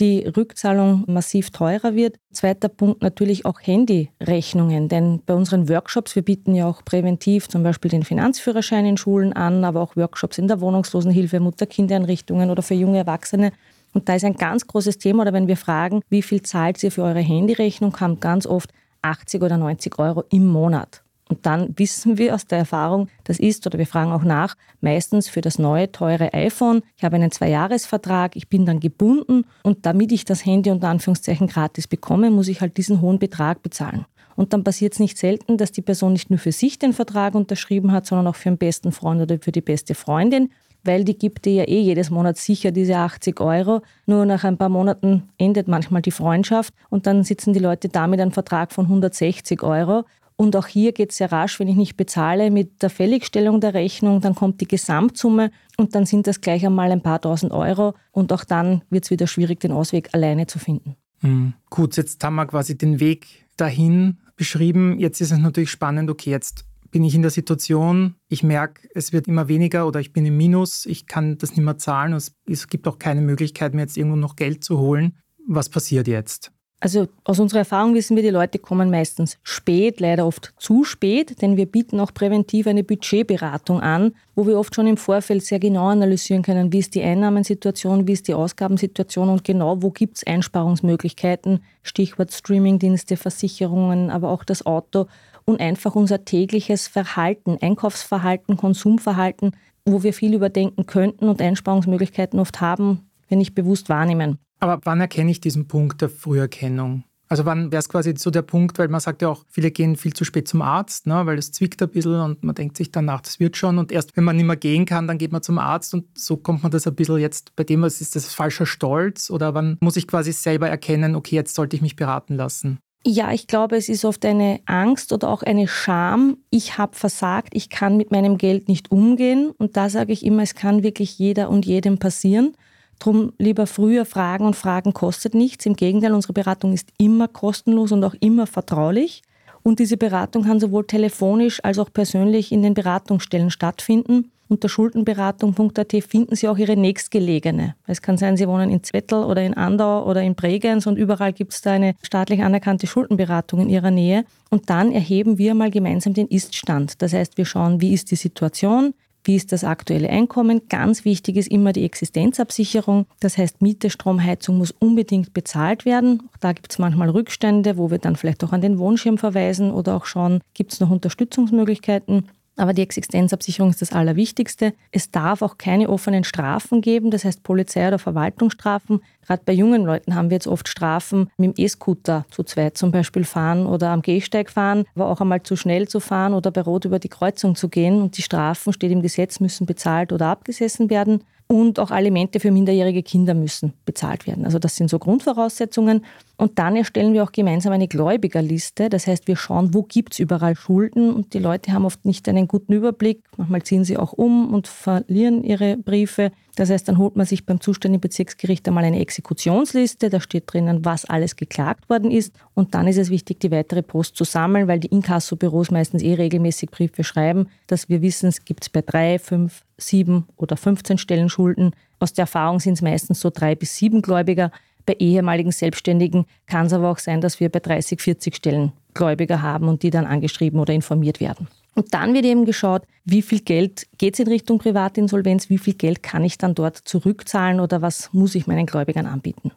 die 0.01 0.27
Rückzahlung 0.27 1.05
massiv 1.07 1.51
teurer 1.51 1.95
wird. 1.95 2.17
Zweiter 2.33 2.69
Punkt 2.69 3.03
natürlich 3.03 3.45
auch 3.45 3.61
Handyrechnungen, 3.61 4.89
denn 4.89 5.23
bei 5.25 5.35
unseren 5.35 5.69
Workshops, 5.69 6.15
wir 6.17 6.23
bieten 6.23 6.55
ja 6.55 6.69
auch 6.69 6.85
präventiv 6.85 7.49
zum 7.49 7.63
Beispiel 7.63 7.91
den 7.91 8.03
Finanzführerschein 8.03 8.87
in 8.87 8.97
Schulen 8.97 9.33
an, 9.33 9.65
aber 9.65 9.81
auch 9.81 9.97
Workshops 9.97 10.39
in 10.39 10.49
der 10.49 10.61
Wohnungslosenhilfe, 10.61 11.41
Mutter-Kinder-Einrichtungen 11.41 12.51
oder 12.51 12.63
für 12.63 12.75
junge 12.75 12.99
Erwachsene. 12.99 13.53
Und 13.95 14.09
da 14.09 14.15
ist 14.15 14.25
ein 14.25 14.37
ganz 14.37 14.67
großes 14.67 14.99
Thema, 14.99 15.23
oder 15.23 15.33
wenn 15.33 15.49
wir 15.49 15.57
fragen, 15.57 16.01
wie 16.09 16.23
viel 16.23 16.43
zahlt 16.43 16.83
ihr 16.83 16.91
für 16.91 17.03
eure 17.03 17.21
Handyrechnung, 17.21 17.93
kommt 17.93 18.21
ganz 18.21 18.47
oft 18.47 18.71
80 19.03 19.43
oder 19.43 19.59
90 19.59 19.99
Euro 19.99 20.25
im 20.31 20.47
Monat. 20.47 21.02
Und 21.33 21.47
dann 21.47 21.73
wissen 21.79 22.19
wir 22.19 22.35
aus 22.35 22.45
der 22.45 22.59
Erfahrung, 22.59 23.09
das 23.25 23.41
ist, 23.41 23.67
oder 23.67 23.79
wir 23.79 23.87
fragen 23.87 24.13
auch 24.13 24.23
nach, 24.23 24.55
meistens 24.83 25.31
für 25.31 25.41
das 25.41 25.59
neue, 25.59 25.91
teure 25.91 26.35
iPhone. 26.35 26.83
Ich 26.99 27.05
habe 27.05 27.17
einen 27.17 27.31
Zweijahresvertrag, 27.31 28.37
ich 28.37 28.51
bin 28.51 28.67
dann 28.67 28.81
gebunden 28.81 29.47
und 29.63 29.87
damit 29.87 30.13
ich 30.13 30.27
das 30.27 30.45
Handy 30.45 30.71
unter 30.71 30.89
Anführungszeichen 30.89 31.47
gratis 31.47 31.89
bekomme, 31.89 32.31
muss 32.31 32.49
ich 32.49 32.61
halt 32.61 32.77
diesen 32.77 33.01
hohen 33.01 33.19
Betrag 33.19 33.63
bezahlen. 33.63 34.05
Und 34.37 34.53
dann 34.53 34.63
passiert 34.63 34.93
es 34.93 35.01
nicht 35.01 35.17
selten, 35.17 35.57
dass 35.57 35.73
die 35.73 35.81
Person 35.81 36.13
nicht 36.13 36.29
nur 36.29 36.39
für 36.39 36.53
sich 36.53 36.79
den 36.79 36.93
Vertrag 36.93 37.35
unterschrieben 37.35 37.93
hat, 37.93 38.05
sondern 38.05 38.27
auch 38.27 38.37
für 38.37 38.51
den 38.51 38.59
besten 38.59 38.93
Freund 38.93 39.23
oder 39.23 39.39
für 39.39 39.53
die 39.53 39.63
beste 39.63 39.95
Freundin 39.95 40.51
weil 40.85 41.05
die 41.05 41.17
gibt 41.17 41.45
dir 41.45 41.53
ja 41.53 41.65
eh 41.69 41.81
jedes 41.81 42.11
Monat 42.11 42.37
sicher 42.37 42.71
diese 42.71 42.97
80 42.97 43.41
Euro. 43.41 43.83
Nur 44.07 44.27
nach 44.27 44.45
ein 44.45 44.59
paar 44.59 44.69
Monaten 44.69 45.29
endet 45.39 45.69
manchmal 45.69 46.03
die 46.03 46.11
Freundschaft 46.11 46.75
und 46.91 47.07
dann 47.07 47.25
sitzen 47.25 47.53
die 47.53 47.61
Leute 47.61 47.89
da 47.89 48.07
mit 48.07 48.21
einem 48.21 48.33
Vertrag 48.33 48.73
von 48.73 48.87
160 48.87 49.63
Euro. 49.63 50.05
Und 50.43 50.57
auch 50.57 50.67
hier 50.67 50.91
geht 50.91 51.13
es 51.13 51.19
sehr 51.19 51.31
rasch, 51.31 51.61
wenn 51.61 51.69
ich 51.69 51.77
nicht 51.77 51.97
bezahle 51.97 52.51
mit 52.51 52.83
der 52.83 52.91
Fälligstellung 52.91 53.61
der 53.61 53.75
Rechnung, 53.75 54.21
dann 54.21 54.35
kommt 54.35 54.61
die 54.61 54.67
Gesamtsumme 54.67 55.53
und 55.77 55.95
dann 55.95 56.05
sind 56.05 56.27
das 56.27 56.41
gleich 56.41 56.67
einmal 56.67 56.91
ein 56.91 57.01
paar 57.01 57.21
tausend 57.21 57.53
Euro 57.53 57.95
und 58.11 58.33
auch 58.33 58.43
dann 58.43 58.83
wird 58.91 59.05
es 59.05 59.13
wieder 59.13 59.29
schwierig, 59.29 59.61
den 59.61 59.71
Ausweg 59.71 60.13
alleine 60.15 60.49
zu 60.49 60.59
finden. 60.59 60.97
Mhm. 61.21 61.53
Gut, 61.71 61.97
jetzt 61.97 62.25
haben 62.25 62.35
wir 62.35 62.47
quasi 62.47 62.77
den 62.77 62.99
Weg 62.99 63.47
dahin 63.57 64.19
beschrieben. 64.35 64.99
Jetzt 64.99 65.21
ist 65.21 65.31
es 65.31 65.39
natürlich 65.39 65.71
spannend, 65.71 66.11
okay, 66.11 66.31
jetzt 66.31 66.65
bin 66.91 67.05
ich 67.05 67.15
in 67.15 67.23
der 67.23 67.31
Situation, 67.31 68.17
ich 68.29 68.43
merke, 68.43 68.89
es 68.97 69.13
wird 69.13 69.29
immer 69.29 69.47
weniger 69.47 69.87
oder 69.87 70.01
ich 70.01 70.13
bin 70.13 70.27
im 70.27 70.37
Minus, 70.37 70.87
ich 70.87 71.07
kann 71.07 71.39
das 71.39 71.51
nicht 71.51 71.65
mehr 71.65 71.79
zahlen 71.79 72.15
es 72.15 72.67
gibt 72.67 72.89
auch 72.89 72.99
keine 72.99 73.21
Möglichkeit, 73.21 73.75
mir 73.75 73.83
jetzt 73.83 73.97
irgendwo 73.97 74.17
noch 74.17 74.35
Geld 74.35 74.65
zu 74.65 74.79
holen. 74.79 75.19
Was 75.47 75.69
passiert 75.69 76.09
jetzt? 76.09 76.51
Also 76.83 77.07
aus 77.23 77.39
unserer 77.39 77.61
Erfahrung 77.61 77.95
wissen 77.95 78.17
wir, 78.17 78.25
die 78.25 78.31
Leute 78.31 78.59
kommen 78.59 78.91
meistens 78.91 79.39
spät, 79.45 80.01
leider 80.01 80.27
oft 80.27 80.53
zu 80.59 80.83
spät, 80.83 81.41
denn 81.41 81.57
wir 81.57 81.67
bieten 81.67 82.01
auch 82.01 82.13
präventiv 82.13 82.67
eine 82.67 82.83
Budgetberatung 82.83 83.81
an, 83.81 84.17
wo 84.35 84.49
wir 84.49 84.59
oft 84.59 84.75
schon 84.75 84.89
im 84.89 84.97
Vorfeld 84.97 85.45
sehr 85.45 85.61
genau 85.61 85.87
analysieren 85.87 86.43
können, 86.43 86.73
wie 86.73 86.81
ist 86.81 86.97
die 86.97 87.03
Einnahmensituation, 87.05 88.09
wie 88.09 88.15
ist 88.15 88.27
die 88.27 88.35
Ausgabensituation 88.35 89.29
und 89.29 89.45
genau 89.45 89.81
wo 89.81 89.91
gibt 89.91 90.17
es 90.17 90.27
Einsparungsmöglichkeiten, 90.27 91.61
Stichwort 91.85 92.33
Streamingdienste, 92.33 93.17
Versicherungen, 93.17 94.11
aber 94.11 94.31
auch 94.31 94.43
das 94.43 94.67
Auto 94.67 95.07
und 95.45 95.61
einfach 95.61 95.95
unser 95.95 96.25
tägliches 96.25 96.89
Verhalten, 96.89 97.59
Einkaufsverhalten, 97.61 98.57
Konsumverhalten, 98.57 99.53
wo 99.85 100.03
wir 100.03 100.13
viel 100.13 100.35
überdenken 100.35 100.87
könnten 100.87 101.29
und 101.29 101.41
Einsparungsmöglichkeiten 101.41 102.41
oft 102.41 102.61
haben, 102.61 103.09
wenn 103.29 103.39
nicht 103.39 103.55
bewusst 103.55 103.89
wahrnehmen. 103.89 104.39
Aber 104.63 104.79
wann 104.85 105.01
erkenne 105.01 105.33
ich 105.33 105.41
diesen 105.41 105.67
Punkt 105.67 106.03
der 106.03 106.09
Früherkennung? 106.09 107.03
Also 107.29 107.45
wann 107.45 107.73
wäre 107.73 107.81
es 107.81 107.89
quasi 107.89 108.15
so 108.17 108.31
der 108.31 108.43
Punkt, 108.43 108.79
weil 108.79 108.87
man 108.87 109.01
sagt 109.01 109.21
ja 109.23 109.29
auch, 109.29 109.45
viele 109.49 109.73
gehen 109.73 109.97
viel 109.97 110.13
zu 110.13 110.25
spät 110.25 110.47
zum 110.47 110.63
Arzt, 110.63 111.09
ne, 111.09 111.27
weil 111.27 111.37
es 111.37 111.51
zwickt 111.51 111.83
ein 111.83 111.89
bisschen 111.89 112.21
und 112.21 112.45
man 112.45 112.55
denkt 112.55 112.77
sich 112.77 112.93
danach, 112.93 113.23
das 113.23 113.41
wird 113.41 113.57
schon. 113.57 113.79
Und 113.79 113.91
erst 113.91 114.17
wenn 114.17 114.23
man 114.23 114.37
nicht 114.37 114.45
mehr 114.45 114.55
gehen 114.55 114.85
kann, 114.85 115.09
dann 115.09 115.19
geht 115.19 115.33
man 115.33 115.43
zum 115.43 115.59
Arzt 115.59 115.95
und 115.95 116.05
so 116.17 116.37
kommt 116.37 116.63
man 116.63 116.71
das 116.71 116.87
ein 116.87 116.95
bisschen 116.95 117.19
jetzt 117.19 117.57
bei 117.57 117.65
dem, 117.65 117.83
was 117.83 118.01
ist 118.01 118.15
das 118.15 118.33
falscher 118.33 118.67
Stolz 118.67 119.31
oder 119.31 119.53
wann 119.53 119.79
muss 119.81 119.97
ich 119.97 120.07
quasi 120.07 120.31
selber 120.31 120.69
erkennen, 120.69 121.17
okay, 121.17 121.35
jetzt 121.35 121.57
sollte 121.57 121.75
ich 121.75 121.83
mich 121.83 121.97
beraten 121.97 122.37
lassen? 122.37 122.79
Ja, 123.05 123.33
ich 123.33 123.49
glaube, 123.49 123.77
es 123.77 123.89
ist 123.89 124.05
oft 124.05 124.25
eine 124.25 124.61
Angst 124.67 125.13
oder 125.13 125.29
auch 125.29 125.43
eine 125.43 125.67
Scham. 125.67 126.37
Ich 126.51 126.79
habe 126.79 126.95
versagt, 126.95 127.49
ich 127.57 127.69
kann 127.69 127.97
mit 127.97 128.13
meinem 128.13 128.39
Geld 128.39 128.69
nicht 128.69 128.93
umgehen. 128.93 129.51
Und 129.59 129.77
da 129.77 129.91
sage 129.91 130.13
ich 130.13 130.25
immer, 130.25 130.45
es 130.45 130.55
kann 130.55 130.85
wirklich 130.85 131.19
jeder 131.19 131.51
und 131.51 131.67
jedem 131.67 131.99
passieren. 131.99 132.55
Drum 133.03 133.33
lieber 133.37 133.67
früher 133.67 134.05
fragen 134.05 134.47
und 134.47 134.55
Fragen 134.55 134.93
kostet 134.93 135.35
nichts. 135.35 135.67
Im 135.67 135.75
Gegenteil, 135.75 136.15
unsere 136.15 136.35
Beratung 136.35 136.73
ist 136.73 136.91
immer 136.99 137.27
kostenlos 137.27 137.91
und 137.91 138.05
auch 138.05 138.15
immer 138.21 138.47
vertraulich. 138.47 139.23
Und 139.65 139.81
diese 139.81 139.97
Beratung 139.97 140.45
kann 140.45 140.61
sowohl 140.61 140.87
telefonisch 140.87 141.59
als 141.65 141.81
auch 141.81 141.93
persönlich 141.93 142.53
in 142.53 142.63
den 142.63 142.75
Beratungsstellen 142.75 143.51
stattfinden. 143.51 144.31
Unter 144.47 144.69
schuldenberatung.at 144.69 145.93
finden 146.09 146.37
Sie 146.37 146.47
auch 146.47 146.59
Ihre 146.59 146.77
nächstgelegene. 146.77 147.75
Es 147.89 148.03
kann 148.03 148.19
sein, 148.19 148.37
Sie 148.37 148.47
wohnen 148.47 148.71
in 148.71 148.85
Zwettel 148.85 149.25
oder 149.25 149.43
in 149.43 149.55
Andau 149.55 150.09
oder 150.09 150.23
in 150.23 150.37
Bregenz 150.37 150.87
und 150.87 150.97
überall 150.97 151.33
gibt 151.33 151.55
es 151.55 151.61
da 151.61 151.73
eine 151.73 151.95
staatlich 152.03 152.45
anerkannte 152.45 152.87
Schuldenberatung 152.87 153.63
in 153.63 153.69
Ihrer 153.69 153.91
Nähe. 153.91 154.25
Und 154.49 154.71
dann 154.71 154.93
erheben 154.93 155.39
wir 155.39 155.55
mal 155.55 155.73
gemeinsam 155.73 156.15
den 156.15 156.29
Iststand. 156.29 157.03
Das 157.03 157.13
heißt, 157.13 157.37
wir 157.37 157.47
schauen, 157.47 157.81
wie 157.81 157.95
ist 157.95 158.13
die 158.13 158.17
Situation, 158.17 158.95
wie 159.25 159.37
ist 159.37 159.53
das 159.53 159.65
aktuelle 159.65 160.11
Einkommen? 160.11 160.63
Ganz 160.69 161.05
wichtig 161.05 161.37
ist 161.37 161.49
immer 161.49 161.73
die 161.73 161.85
Existenzabsicherung. 161.85 163.07
Das 163.21 163.39
heißt, 163.39 163.63
Miete, 163.63 163.91
Strom, 163.91 164.23
Heizung 164.23 164.59
muss 164.59 164.73
unbedingt 164.73 165.33
bezahlt 165.33 165.85
werden. 165.85 166.23
Auch 166.33 166.39
da 166.39 166.53
gibt 166.53 166.73
es 166.73 166.79
manchmal 166.79 167.11
Rückstände, 167.11 167.77
wo 167.77 167.91
wir 167.91 167.99
dann 167.99 168.17
vielleicht 168.17 168.43
auch 168.43 168.53
an 168.53 168.61
den 168.61 168.79
Wohnschirm 168.79 169.19
verweisen 169.19 169.71
oder 169.71 169.97
auch 169.97 170.07
schauen, 170.07 170.41
gibt 170.55 170.73
es 170.73 170.81
noch 170.81 170.91
Unterstützungsmöglichkeiten. 170.91 172.29
Aber 172.57 172.75
die 172.75 172.83
Existenzabsicherung 172.83 173.71
ist 173.71 173.81
das 173.81 173.93
Allerwichtigste. 173.93 174.75
Es 174.91 175.11
darf 175.11 175.41
auch 175.41 175.57
keine 175.57 175.89
offenen 175.89 176.23
Strafen 176.23 176.83
geben, 176.83 177.11
das 177.11 177.25
heißt 177.25 177.43
Polizei- 177.43 177.89
oder 177.89 177.99
Verwaltungsstrafen. 177.99 179.01
Gerade 179.27 179.43
bei 179.47 179.53
jungen 179.55 179.85
Leuten 179.85 180.15
haben 180.15 180.29
wir 180.29 180.37
jetzt 180.37 180.47
oft 180.47 180.69
Strafen 180.69 181.31
mit 181.39 181.57
dem 181.57 181.65
E-Scooter 181.65 182.27
zu 182.31 182.43
zweit 182.43 182.77
zum 182.77 182.91
Beispiel 182.91 183.25
fahren 183.25 183.67
oder 183.67 183.89
am 183.89 184.03
Gehsteig 184.03 184.51
fahren, 184.51 184.85
aber 184.95 185.09
auch 185.09 185.21
einmal 185.21 185.43
zu 185.43 185.57
schnell 185.57 185.89
zu 185.89 185.99
fahren 185.99 186.35
oder 186.35 186.51
bei 186.51 186.61
Rot 186.61 186.85
über 186.85 186.99
die 186.99 187.09
Kreuzung 187.09 187.55
zu 187.55 187.69
gehen. 187.71 188.03
Und 188.03 188.19
die 188.19 188.23
Strafen, 188.23 188.73
steht 188.75 188.93
im 188.93 189.03
Gesetz, 189.03 189.41
müssen 189.41 189.65
bezahlt 189.65 190.13
oder 190.13 190.27
abgesessen 190.27 190.91
werden. 190.91 191.25
Und 191.47 191.79
auch 191.79 191.91
Alimente 191.91 192.41
für 192.41 192.51
minderjährige 192.51 193.03
Kinder 193.03 193.35
müssen 193.35 193.75
bezahlt 193.85 194.27
werden. 194.27 194.45
Also 194.45 194.59
das 194.59 194.77
sind 194.77 194.89
so 194.89 194.99
Grundvoraussetzungen. 194.99 196.05
Und 196.37 196.59
dann 196.59 196.77
erstellen 196.77 197.15
wir 197.15 197.23
auch 197.23 197.33
gemeinsam 197.33 197.73
eine 197.73 197.89
Gläubigerliste. 197.89 198.89
Das 198.89 199.07
heißt, 199.07 199.29
wir 199.29 199.37
schauen, 199.37 199.75
wo 199.75 199.83
gibt 199.83 200.15
es 200.15 200.19
überall 200.19 200.57
Schulden. 200.57 201.13
Und 201.13 201.35
die 201.35 201.39
Leute 201.39 201.73
haben 201.73 201.85
oft 201.85 202.05
nicht 202.05 202.29
einen 202.29 202.49
guten 202.49 202.73
Überblick. 202.73 203.23
Manchmal 203.37 203.63
ziehen 203.63 203.85
sie 203.85 203.97
auch 203.97 204.13
um 204.13 204.53
und 204.53 204.67
verlieren 204.67 205.45
ihre 205.45 205.77
Briefe. 205.77 206.33
Das 206.57 206.69
heißt, 206.69 206.89
dann 206.89 206.99
holt 206.99 207.17
man 207.17 207.27
sich 207.27 207.47
beim 207.47 207.61
zuständigen 207.61 208.01
Bezirksgericht 208.01 208.67
einmal 208.67 208.85
eine 208.85 209.01
Exekutionsliste. 209.01 210.11
Da 210.11 210.21
steht 210.21 210.53
drinnen, 210.53 210.85
was 210.85 211.05
alles 211.05 211.37
geklagt 211.37 211.89
worden 211.89 212.11
ist. 212.11 212.35
Und 212.55 212.75
dann 212.75 212.89
ist 212.89 212.99
es 212.99 213.11
wichtig, 213.11 213.41
die 213.41 213.51
weitere 213.51 213.83
Post 213.83 214.17
zu 214.17 214.25
sammeln, 214.25 214.69
weil 214.69 214.81
die 214.81 214.89
Inkassobüros 214.89 215.71
meistens 215.71 216.03
eh 216.03 216.15
regelmäßig 216.15 216.71
Briefe 216.71 217.05
schreiben, 217.05 217.49
dass 217.69 217.89
wir 217.89 218.03
wissen, 218.03 218.29
es 218.29 218.45
gibt 218.45 218.71
bei 218.73 218.83
drei, 218.83 219.19
fünf, 219.19 219.63
sieben 219.79 220.27
oder 220.37 220.57
15 220.57 220.99
Stellen 220.99 221.29
Schulden. 221.29 221.73
Aus 221.99 222.13
der 222.13 222.25
Erfahrung 222.25 222.61
sind 222.61 222.75
es 222.75 222.83
meistens 222.83 223.21
so 223.21 223.31
drei 223.31 223.55
bis 223.55 223.77
sieben 223.77 224.03
Gläubiger. 224.03 224.51
Bei 224.87 224.95
ehemaligen 224.95 225.53
Selbstständigen 225.53 226.27
kann 226.47 226.67
es 226.67 226.73
aber 226.73 226.91
auch 226.91 226.99
sein, 226.99 227.21
dass 227.21 227.41
wir 227.41 227.49
bei 227.49 227.61
30, 227.61 228.01
40 228.01 228.37
Stellen 228.37 228.73
Gläubiger 228.95 229.43
haben 229.43 229.69
und 229.69 229.83
die 229.83 229.91
dann 229.91 230.07
angeschrieben 230.07 230.61
oder 230.61 230.75
informiert 230.75 231.21
werden. 231.21 231.49
Und 231.75 231.95
dann 231.95 232.13
wird 232.13 232.25
eben 232.25 232.45
geschaut, 232.45 232.83
wie 233.05 233.23
viel 233.23 233.41
Geld 233.41 233.87
geht 233.97 234.15
es 234.15 234.21
in 234.21 234.29
Richtung 234.29 234.59
Privatinsolvenz, 234.59 235.49
wie 235.49 235.59
viel 235.59 235.75
Geld 235.75 236.03
kann 236.03 236.25
ich 236.25 236.37
dann 236.37 236.55
dort 236.55 236.77
zurückzahlen 236.77 237.61
oder 237.61 237.81
was 237.81 238.13
muss 238.13 238.35
ich 238.35 238.47
meinen 238.47 238.67
Gläubigern 238.67 239.07
anbieten. 239.07 239.53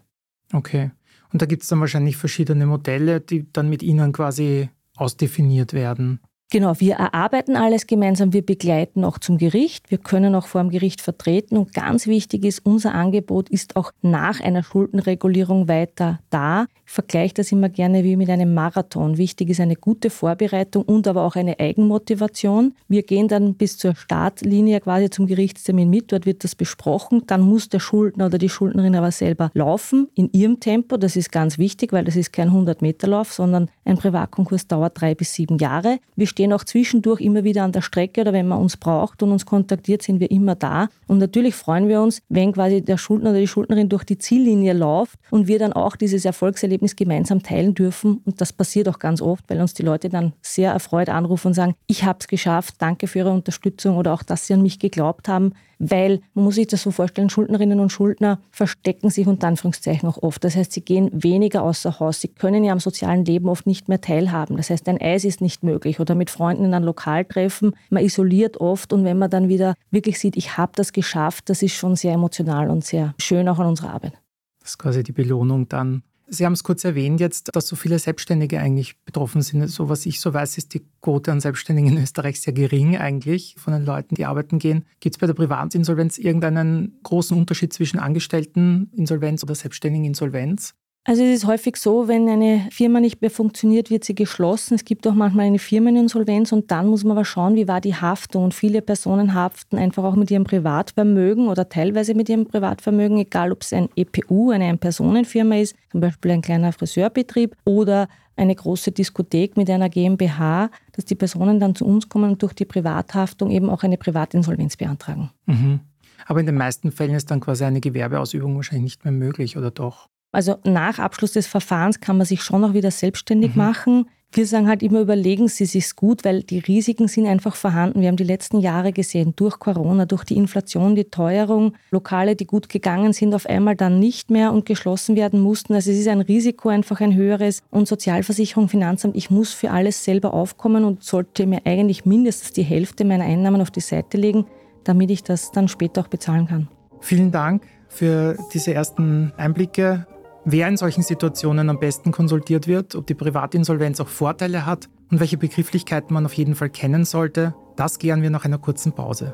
Okay. 0.54 0.92
Und 1.34 1.42
da 1.42 1.46
gibt 1.46 1.64
es 1.64 1.70
dann 1.70 1.82
wahrscheinlich 1.82 2.16
verschiedene 2.16 2.66
Modelle, 2.66 3.20
die 3.20 3.52
dann 3.52 3.68
mit 3.68 3.84
Ihnen 3.84 4.14
quasi 4.14 4.70
ausdefiniert 4.96 5.74
werden. 5.74 6.22
Genau, 6.52 6.80
wir 6.80 6.94
erarbeiten 6.94 7.56
alles 7.56 7.88
gemeinsam, 7.88 8.32
wir 8.32 8.46
begleiten 8.46 9.04
auch 9.04 9.18
zum 9.18 9.40
Gericht, 9.40 9.90
wir 9.90 9.98
können 9.98 10.36
auch 10.36 10.46
vor 10.46 10.62
dem 10.62 10.70
Gericht 10.70 11.02
vertreten 11.02 11.58
und 11.58 11.74
ganz 11.74 12.06
wichtig 12.06 12.46
ist, 12.46 12.64
unser 12.64 12.94
Angebot 12.94 13.50
ist 13.50 13.76
auch 13.76 13.92
nach 14.04 14.42
einer 14.42 14.62
Schuldenregulierung 14.62 15.68
weiter 15.68 16.20
da. 16.30 16.68
Ich 16.86 16.92
vergleiche 16.92 17.34
das 17.34 17.52
immer 17.52 17.70
gerne 17.70 18.04
wie 18.04 18.16
mit 18.16 18.30
einem 18.30 18.54
Marathon. 18.54 19.18
Wichtig 19.18 19.50
ist 19.50 19.60
eine 19.60 19.76
gute 19.76 20.12
Vorbereitung 20.12 20.84
und 20.84 21.08
aber 21.08 21.24
auch 21.24 21.36
eine 21.36 21.60
Eigenmotivation. 21.60 22.76
Wir 22.88 23.02
gehen 23.02 23.28
dann 23.28 23.56
bis 23.56 23.80
zur 23.80 23.96
Startlinie 23.96 24.82
quasi 24.82 25.10
zum 25.10 25.26
Gerichtstermin 25.26 25.90
mit, 25.90 26.12
dort 26.12 26.28
wird 26.28 26.44
das 26.44 26.54
besprochen, 26.54 27.24
dann 27.26 27.42
muss 27.42 27.70
der 27.70 27.80
Schuldner 27.80 28.28
oder 28.28 28.38
die 28.38 28.50
Schuldnerin 28.50 28.96
aber 28.96 29.12
selber 29.12 29.50
laufen 29.56 30.10
in 30.14 30.30
ihrem 30.32 30.60
Tempo. 30.60 30.98
Das 30.98 31.16
ist 31.16 31.32
ganz 31.32 31.58
wichtig, 31.58 31.92
weil 31.92 32.06
das 32.06 32.16
ist 32.16 32.32
kein 32.32 32.52
100-Meter-Lauf, 32.52 33.34
sondern 33.34 33.72
ein 33.84 33.98
Privatkonkurs 33.98 34.68
dauert 34.68 35.02
drei 35.02 35.16
bis 35.16 35.34
sieben 35.34 35.58
Jahre. 35.58 35.98
Wir 36.16 36.28
stehen 36.36 36.52
auch 36.52 36.66
zwischendurch 36.66 37.22
immer 37.22 37.46
wieder 37.46 37.64
an 37.64 37.72
der 37.72 37.82
Strecke 37.82 38.20
oder 38.20 38.34
wenn 38.34 38.50
man 38.50 38.60
uns 38.60 38.76
braucht 38.76 39.24
und 39.24 39.32
uns 39.32 39.46
kontaktiert, 39.46 40.02
sind 40.02 40.20
wir 40.20 40.30
immer 40.30 40.56
da. 40.56 40.90
Und 41.08 41.20
natürlich 41.20 41.56
freuen 41.56 41.88
wir 41.88 42.02
uns, 42.02 42.22
wenn 42.28 42.52
quasi 42.52 42.82
der 42.82 42.98
Schuldner 42.98 43.30
oder 43.30 43.40
die 43.40 43.48
Schuldnerin 43.48 43.88
durch 43.88 44.04
die 44.04 44.18
Ziellinie 44.18 44.74
läuft 44.74 45.18
und 45.32 45.48
wir 45.48 45.60
dann 45.60 45.72
auch 45.72 45.96
dieses 45.96 46.26
Erfolgserlebnis 46.26 46.98
gemeinsam 46.98 47.42
teilen 47.42 47.74
dürfen. 47.74 48.22
Und 48.26 48.42
das 48.42 48.52
passiert 48.52 48.90
auch 48.90 49.00
ganz 49.00 49.22
oft, 49.22 49.46
weil 49.50 49.62
uns 49.62 49.74
die 49.76 49.84
Leute 49.84 50.10
dann 50.10 50.34
sehr 50.42 50.74
erfreut 50.74 51.08
anrufen 51.08 51.48
und 51.48 51.54
sagen, 51.54 51.76
ich 51.88 52.04
habe 52.04 52.20
es 52.20 52.28
geschafft, 52.28 52.76
danke 52.80 53.08
für 53.08 53.20
Ihre 53.20 53.32
Unterstützung 53.32 53.96
oder 53.96 54.14
auch, 54.14 54.24
dass 54.24 54.46
Sie 54.46 54.54
an 54.54 54.62
mich 54.62 54.78
geglaubt 54.78 55.30
haben 55.30 55.54
weil 55.80 56.22
man 56.34 56.46
muss 56.46 56.56
sich 56.56 56.68
das 56.68 56.82
so 56.82 56.92
vorstellen, 56.92 57.30
Schuldnerinnen 57.30 57.80
und 57.80 57.92
Schuldner 57.92 58.40
verstecken 58.52 59.10
sich 59.10 59.28
unter 59.28 59.48
Anführungszeichen 59.48 60.08
auch 60.08 60.22
oft. 60.22 60.44
Das 60.44 60.56
heißt, 60.56 60.72
sie 60.72 60.82
gehen 60.82 61.10
weniger 61.14 61.64
außer 61.64 62.00
Haus, 62.00 62.22
sie 62.22 62.28
können 62.28 62.64
ja 62.64 62.72
am 62.72 62.80
sozialen 62.80 63.26
Leben 63.26 63.50
oft 63.50 63.68
nicht 63.68 63.90
mehr 63.90 64.02
teilhaben. 64.02 64.58
Das 64.58 64.70
heißt, 64.70 64.88
ein 64.90 65.00
Eis 65.00 65.26
ist 65.26 65.42
nicht 65.42 65.64
möglich 65.64 66.00
oder 66.00 66.16
mit 66.16 66.30
Freunden 66.30 66.66
in 66.66 66.74
einem 66.74 66.86
Lokal 66.86 67.26
treffen. 67.26 67.76
Man 67.90 68.04
isoliert 68.04 68.58
oft 68.58 68.94
und 68.94 69.04
wenn 69.04 69.18
man 69.18 69.30
dann 69.30 69.50
wieder 69.50 69.76
wirklich 69.92 70.20
sieht, 70.20 70.38
ich 70.38 70.58
habe 70.58 70.72
das 70.76 70.94
geschafft, 70.94 71.50
das 71.50 71.62
ist 71.62 71.74
schon 71.74 71.96
sehr 71.96 72.14
emotional 72.14 72.70
und 72.70 72.84
sehr 72.86 73.14
schön 73.20 73.48
auch 73.50 73.60
an 73.60 73.68
unserer 73.68 73.94
Arbeit. 73.94 74.14
Das 74.60 74.72
ist 74.72 74.78
quasi 74.78 75.04
die 75.04 75.12
Belohnung 75.12 75.68
dann 75.68 76.04
Sie 76.28 76.46
haben 76.46 76.54
es 76.54 76.64
kurz 76.64 76.84
erwähnt 76.84 77.20
jetzt, 77.20 77.56
dass 77.56 77.68
so 77.68 77.76
viele 77.76 78.00
Selbstständige 78.00 78.60
eigentlich 78.60 78.98
betroffen 79.04 79.42
sind. 79.42 79.68
So 79.68 79.90
was 79.90 80.06
ich 80.06 80.20
so 80.20 80.34
weiß, 80.34 80.58
ist 80.58 80.74
die 80.74 80.86
Quote 81.02 81.32
an 81.32 81.40
Selbstständigen 81.40 81.92
in 81.92 82.04
Österreich 82.04 82.42
sehr 82.42 82.54
gering 82.54 82.98
eigentlich 82.98 83.56
von 83.58 83.74
den 83.74 83.86
Leuten, 83.86 84.16
die 84.16 84.26
arbeiten 84.26 84.60
gehen. 84.60 84.86
Gibt 85.00 85.16
es 85.16 85.20
bei 85.20 85.28
der 85.28 85.34
Privatinsolvenz 85.34 86.18
irgendeinen 86.18 87.00
großen 87.04 87.38
Unterschied 87.38 87.74
zwischen 87.74 88.00
Angestellteninsolvenz 88.00 89.44
oder 89.44 89.56
Selbstständigeninsolvenz? 89.56 90.74
Also 91.08 91.22
es 91.24 91.36
ist 91.36 91.46
häufig 91.46 91.78
so, 91.78 92.08
wenn 92.08 92.28
eine 92.28 92.68
Firma 92.72 93.00
nicht 93.00 93.22
mehr 93.22 93.30
funktioniert, 93.30 93.92
wird 93.92 94.04
sie 94.04 94.16
geschlossen. 94.16 94.74
Es 94.74 94.86
gibt 94.86 95.06
auch 95.06 95.14
manchmal 95.14 95.46
eine 95.46 95.60
Firmeninsolvenz 95.60 96.52
und 96.52 96.72
dann 96.72 96.88
muss 96.88 97.04
man 97.04 97.12
aber 97.12 97.26
schauen, 97.26 97.56
wie 97.56 97.68
war 97.68 97.80
die 97.80 97.94
Haftung. 97.94 98.46
Und 98.46 98.56
viele 98.56 98.82
Personen 98.82 99.36
haften 99.36 99.78
einfach 99.78 100.04
auch 100.04 100.16
mit 100.16 100.32
ihrem 100.32 100.46
Privatvermögen 100.46 101.48
oder 101.48 101.70
teilweise 101.70 102.16
mit 102.16 102.28
ihrem 102.28 102.48
Privatvermögen, 102.48 103.20
egal 103.20 103.52
ob 103.52 103.62
es 103.62 103.72
ein 103.72 103.88
EPU, 103.96 104.50
eine 104.50 104.66
Ein-Personenfirma 104.66 105.58
ist, 105.58 105.76
zum 105.92 106.02
Beispiel 106.02 106.32
ein 106.32 106.42
kleiner 106.42 106.74
Friseurbetrieb 106.74 107.56
oder 107.66 108.08
eine 108.36 108.56
große 108.56 108.92
Diskothek 108.92 109.58
mit 109.58 109.70
einer 109.70 109.90
GmbH, 109.90 110.72
dass 110.94 111.06
die 111.06 111.16
Personen 111.16 111.60
dann 111.60 111.76
zu 111.76 111.86
uns 111.86 112.10
kommen 112.10 112.32
und 112.32 112.42
durch 112.42 112.54
die 112.54 112.66
Privathaftung 112.66 113.52
eben 113.52 113.70
auch 113.70 113.84
eine 113.84 113.98
Privatinsolvenz 113.98 114.76
beantragen. 114.76 115.30
Mhm. 115.46 115.82
Aber 116.26 116.40
in 116.40 116.48
den 116.48 116.56
meisten 116.56 116.92
Fällen 116.92 117.14
ist 117.14 117.30
dann 117.30 117.42
quasi 117.42 117.64
eine 117.64 117.80
Gewerbeausübung 117.80 118.56
wahrscheinlich 118.56 118.84
nicht 118.84 119.06
mehr 119.06 119.12
möglich, 119.12 119.56
oder 119.56 119.70
doch? 119.70 120.10
Also 120.36 120.58
nach 120.66 121.00
Abschluss 121.00 121.32
des 121.32 121.48
Verfahrens 121.48 122.02
kann 122.02 122.18
man 122.18 122.26
sich 122.26 122.44
schon 122.44 122.62
noch 122.62 122.74
wieder 122.74 122.92
selbstständig 122.92 123.56
mhm. 123.56 123.62
machen. 123.62 124.10
Wir 124.34 124.46
sagen 124.46 124.68
halt 124.68 124.84
immer, 124.84 125.00
überlegen 125.00 125.48
Sie 125.48 125.66
sich's 125.66 125.96
gut, 125.96 126.26
weil 126.26 126.44
die 126.44 126.60
Risiken 126.60 127.08
sind 127.08 127.26
einfach 127.26 127.56
vorhanden. 127.56 128.02
Wir 128.02 128.10
haben 128.10 128.18
die 128.18 128.26
letzten 128.26 128.60
Jahre 128.60 128.92
gesehen, 128.92 129.32
durch 129.38 129.60
Corona, 129.60 130.06
durch 130.06 130.26
die 130.26 130.36
Inflation, 130.36 130.94
die 130.94 131.06
Teuerung, 131.06 131.74
Lokale, 131.90 132.36
die 132.36 132.46
gut 132.46 132.68
gegangen 132.68 133.14
sind, 133.14 133.34
auf 133.34 133.46
einmal 133.46 133.78
dann 133.78 133.98
nicht 133.98 134.30
mehr 134.30 134.52
und 134.52 134.66
geschlossen 134.66 135.16
werden 135.16 135.40
mussten. 135.40 135.74
Also 135.74 135.90
es 135.90 136.00
ist 136.00 136.10
ein 136.10 136.20
Risiko 136.20 136.68
einfach 136.68 137.00
ein 137.00 137.16
höheres. 137.16 137.62
Und 137.72 137.88
Sozialversicherung, 137.88 138.68
Finanzamt, 138.68 139.16
ich 139.16 139.30
muss 139.30 139.54
für 139.54 139.72
alles 139.72 140.04
selber 140.04 140.34
aufkommen 140.34 140.84
und 140.84 141.02
sollte 141.02 141.46
mir 141.46 141.62
eigentlich 141.64 142.04
mindestens 142.04 142.52
die 142.52 142.64
Hälfte 142.64 143.06
meiner 143.06 143.24
Einnahmen 143.24 143.62
auf 143.62 143.72
die 143.72 143.80
Seite 143.80 144.18
legen, 144.18 144.46
damit 144.84 145.12
ich 145.12 145.24
das 145.24 145.54
dann 145.54 145.70
später 145.70 146.02
auch 146.02 146.10
bezahlen 146.10 146.48
kann. 146.48 146.68
Vielen 147.00 147.32
Dank 147.32 147.64
für 147.88 148.38
diese 148.54 148.74
ersten 148.74 149.32
Einblicke 149.38 150.06
wer 150.46 150.68
in 150.68 150.78
solchen 150.78 151.02
Situationen 151.02 151.70
am 151.70 151.80
besten 151.80 152.12
konsultiert 152.12 152.68
wird, 152.68 152.96
ob 152.96 153.08
die 153.08 153.16
Privatinsolvenz 153.16 154.00
auch 154.00 154.08
Vorteile 154.08 154.66
hat 154.66 154.88
und 155.12 155.20
welche 155.20 155.38
Begrifflichkeiten 155.38 156.14
man 156.14 156.26
auf 156.26 156.34
jeden 156.34 156.56
Fall 156.56 156.70
kennen 156.70 157.04
sollte, 157.04 157.54
das 157.76 158.00
klären 158.00 158.22
wir 158.22 158.30
nach 158.30 158.46
einer 158.46 158.60
kurzen 158.60 158.94
Pause. 158.94 159.34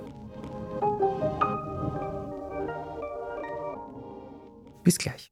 Bis 4.83 4.97
gleich. 4.97 5.31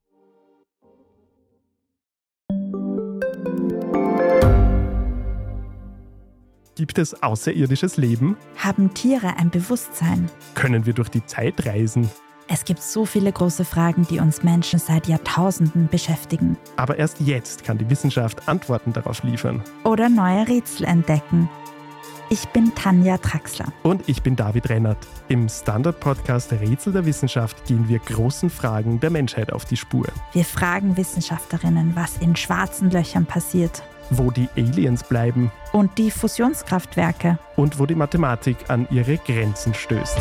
Gibt 6.75 6.97
es 6.97 7.21
außerirdisches 7.21 7.97
Leben? 7.97 8.37
Haben 8.55 8.93
Tiere 8.93 9.35
ein 9.37 9.49
Bewusstsein? 9.49 10.29
Können 10.55 10.85
wir 10.85 10.93
durch 10.93 11.09
die 11.09 11.25
Zeit 11.25 11.65
reisen? 11.65 12.09
Es 12.51 12.65
gibt 12.65 12.81
so 12.81 13.05
viele 13.05 13.31
große 13.31 13.63
Fragen, 13.63 14.07
die 14.09 14.19
uns 14.19 14.41
Menschen 14.41 14.79
seit 14.79 15.07
Jahrtausenden 15.07 15.87
beschäftigen. 15.87 16.57
Aber 16.77 16.97
erst 16.97 17.19
jetzt 17.19 17.63
kann 17.63 17.77
die 17.77 17.87
Wissenschaft 17.91 18.49
Antworten 18.49 18.91
darauf 18.91 19.21
liefern. 19.21 19.61
Oder 19.83 20.09
neue 20.09 20.47
Rätsel 20.47 20.87
entdecken. 20.87 21.47
Ich 22.31 22.47
bin 22.47 22.73
Tanja 22.73 23.19
Traxler. 23.19 23.71
Und 23.83 24.09
ich 24.09 24.23
bin 24.23 24.35
David 24.35 24.67
Rennert. 24.69 24.97
Im 25.27 25.47
Standard-Podcast 25.47 26.51
Rätsel 26.53 26.91
der 26.93 27.05
Wissenschaft 27.05 27.65
gehen 27.65 27.87
wir 27.87 27.99
großen 27.99 28.49
Fragen 28.49 28.99
der 28.99 29.11
Menschheit 29.11 29.53
auf 29.53 29.65
die 29.65 29.77
Spur. 29.77 30.07
Wir 30.33 30.45
fragen 30.45 30.97
Wissenschaftlerinnen, 30.97 31.95
was 31.95 32.17
in 32.17 32.35
schwarzen 32.35 32.89
Löchern 32.89 33.27
passiert. 33.27 33.83
Wo 34.09 34.31
die 34.31 34.49
Aliens 34.57 35.03
bleiben. 35.03 35.51
Und 35.71 35.99
die 35.99 36.09
Fusionskraftwerke. 36.09 37.37
Und 37.55 37.77
wo 37.77 37.85
die 37.85 37.93
Mathematik 37.93 38.57
an 38.69 38.87
ihre 38.89 39.17
Grenzen 39.17 39.75
stößt. 39.75 40.17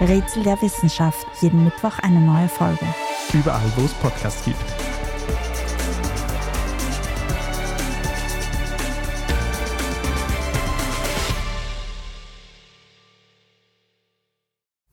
Rätsel 0.00 0.42
der 0.42 0.60
Wissenschaft. 0.60 1.26
Jeden 1.40 1.64
Mittwoch 1.64 1.98
eine 2.00 2.20
neue 2.20 2.48
Folge. 2.48 2.86
Überall, 3.32 3.72
wo 3.76 3.84
es 3.84 3.92
Podcasts 3.94 4.44
gibt. 4.44 4.56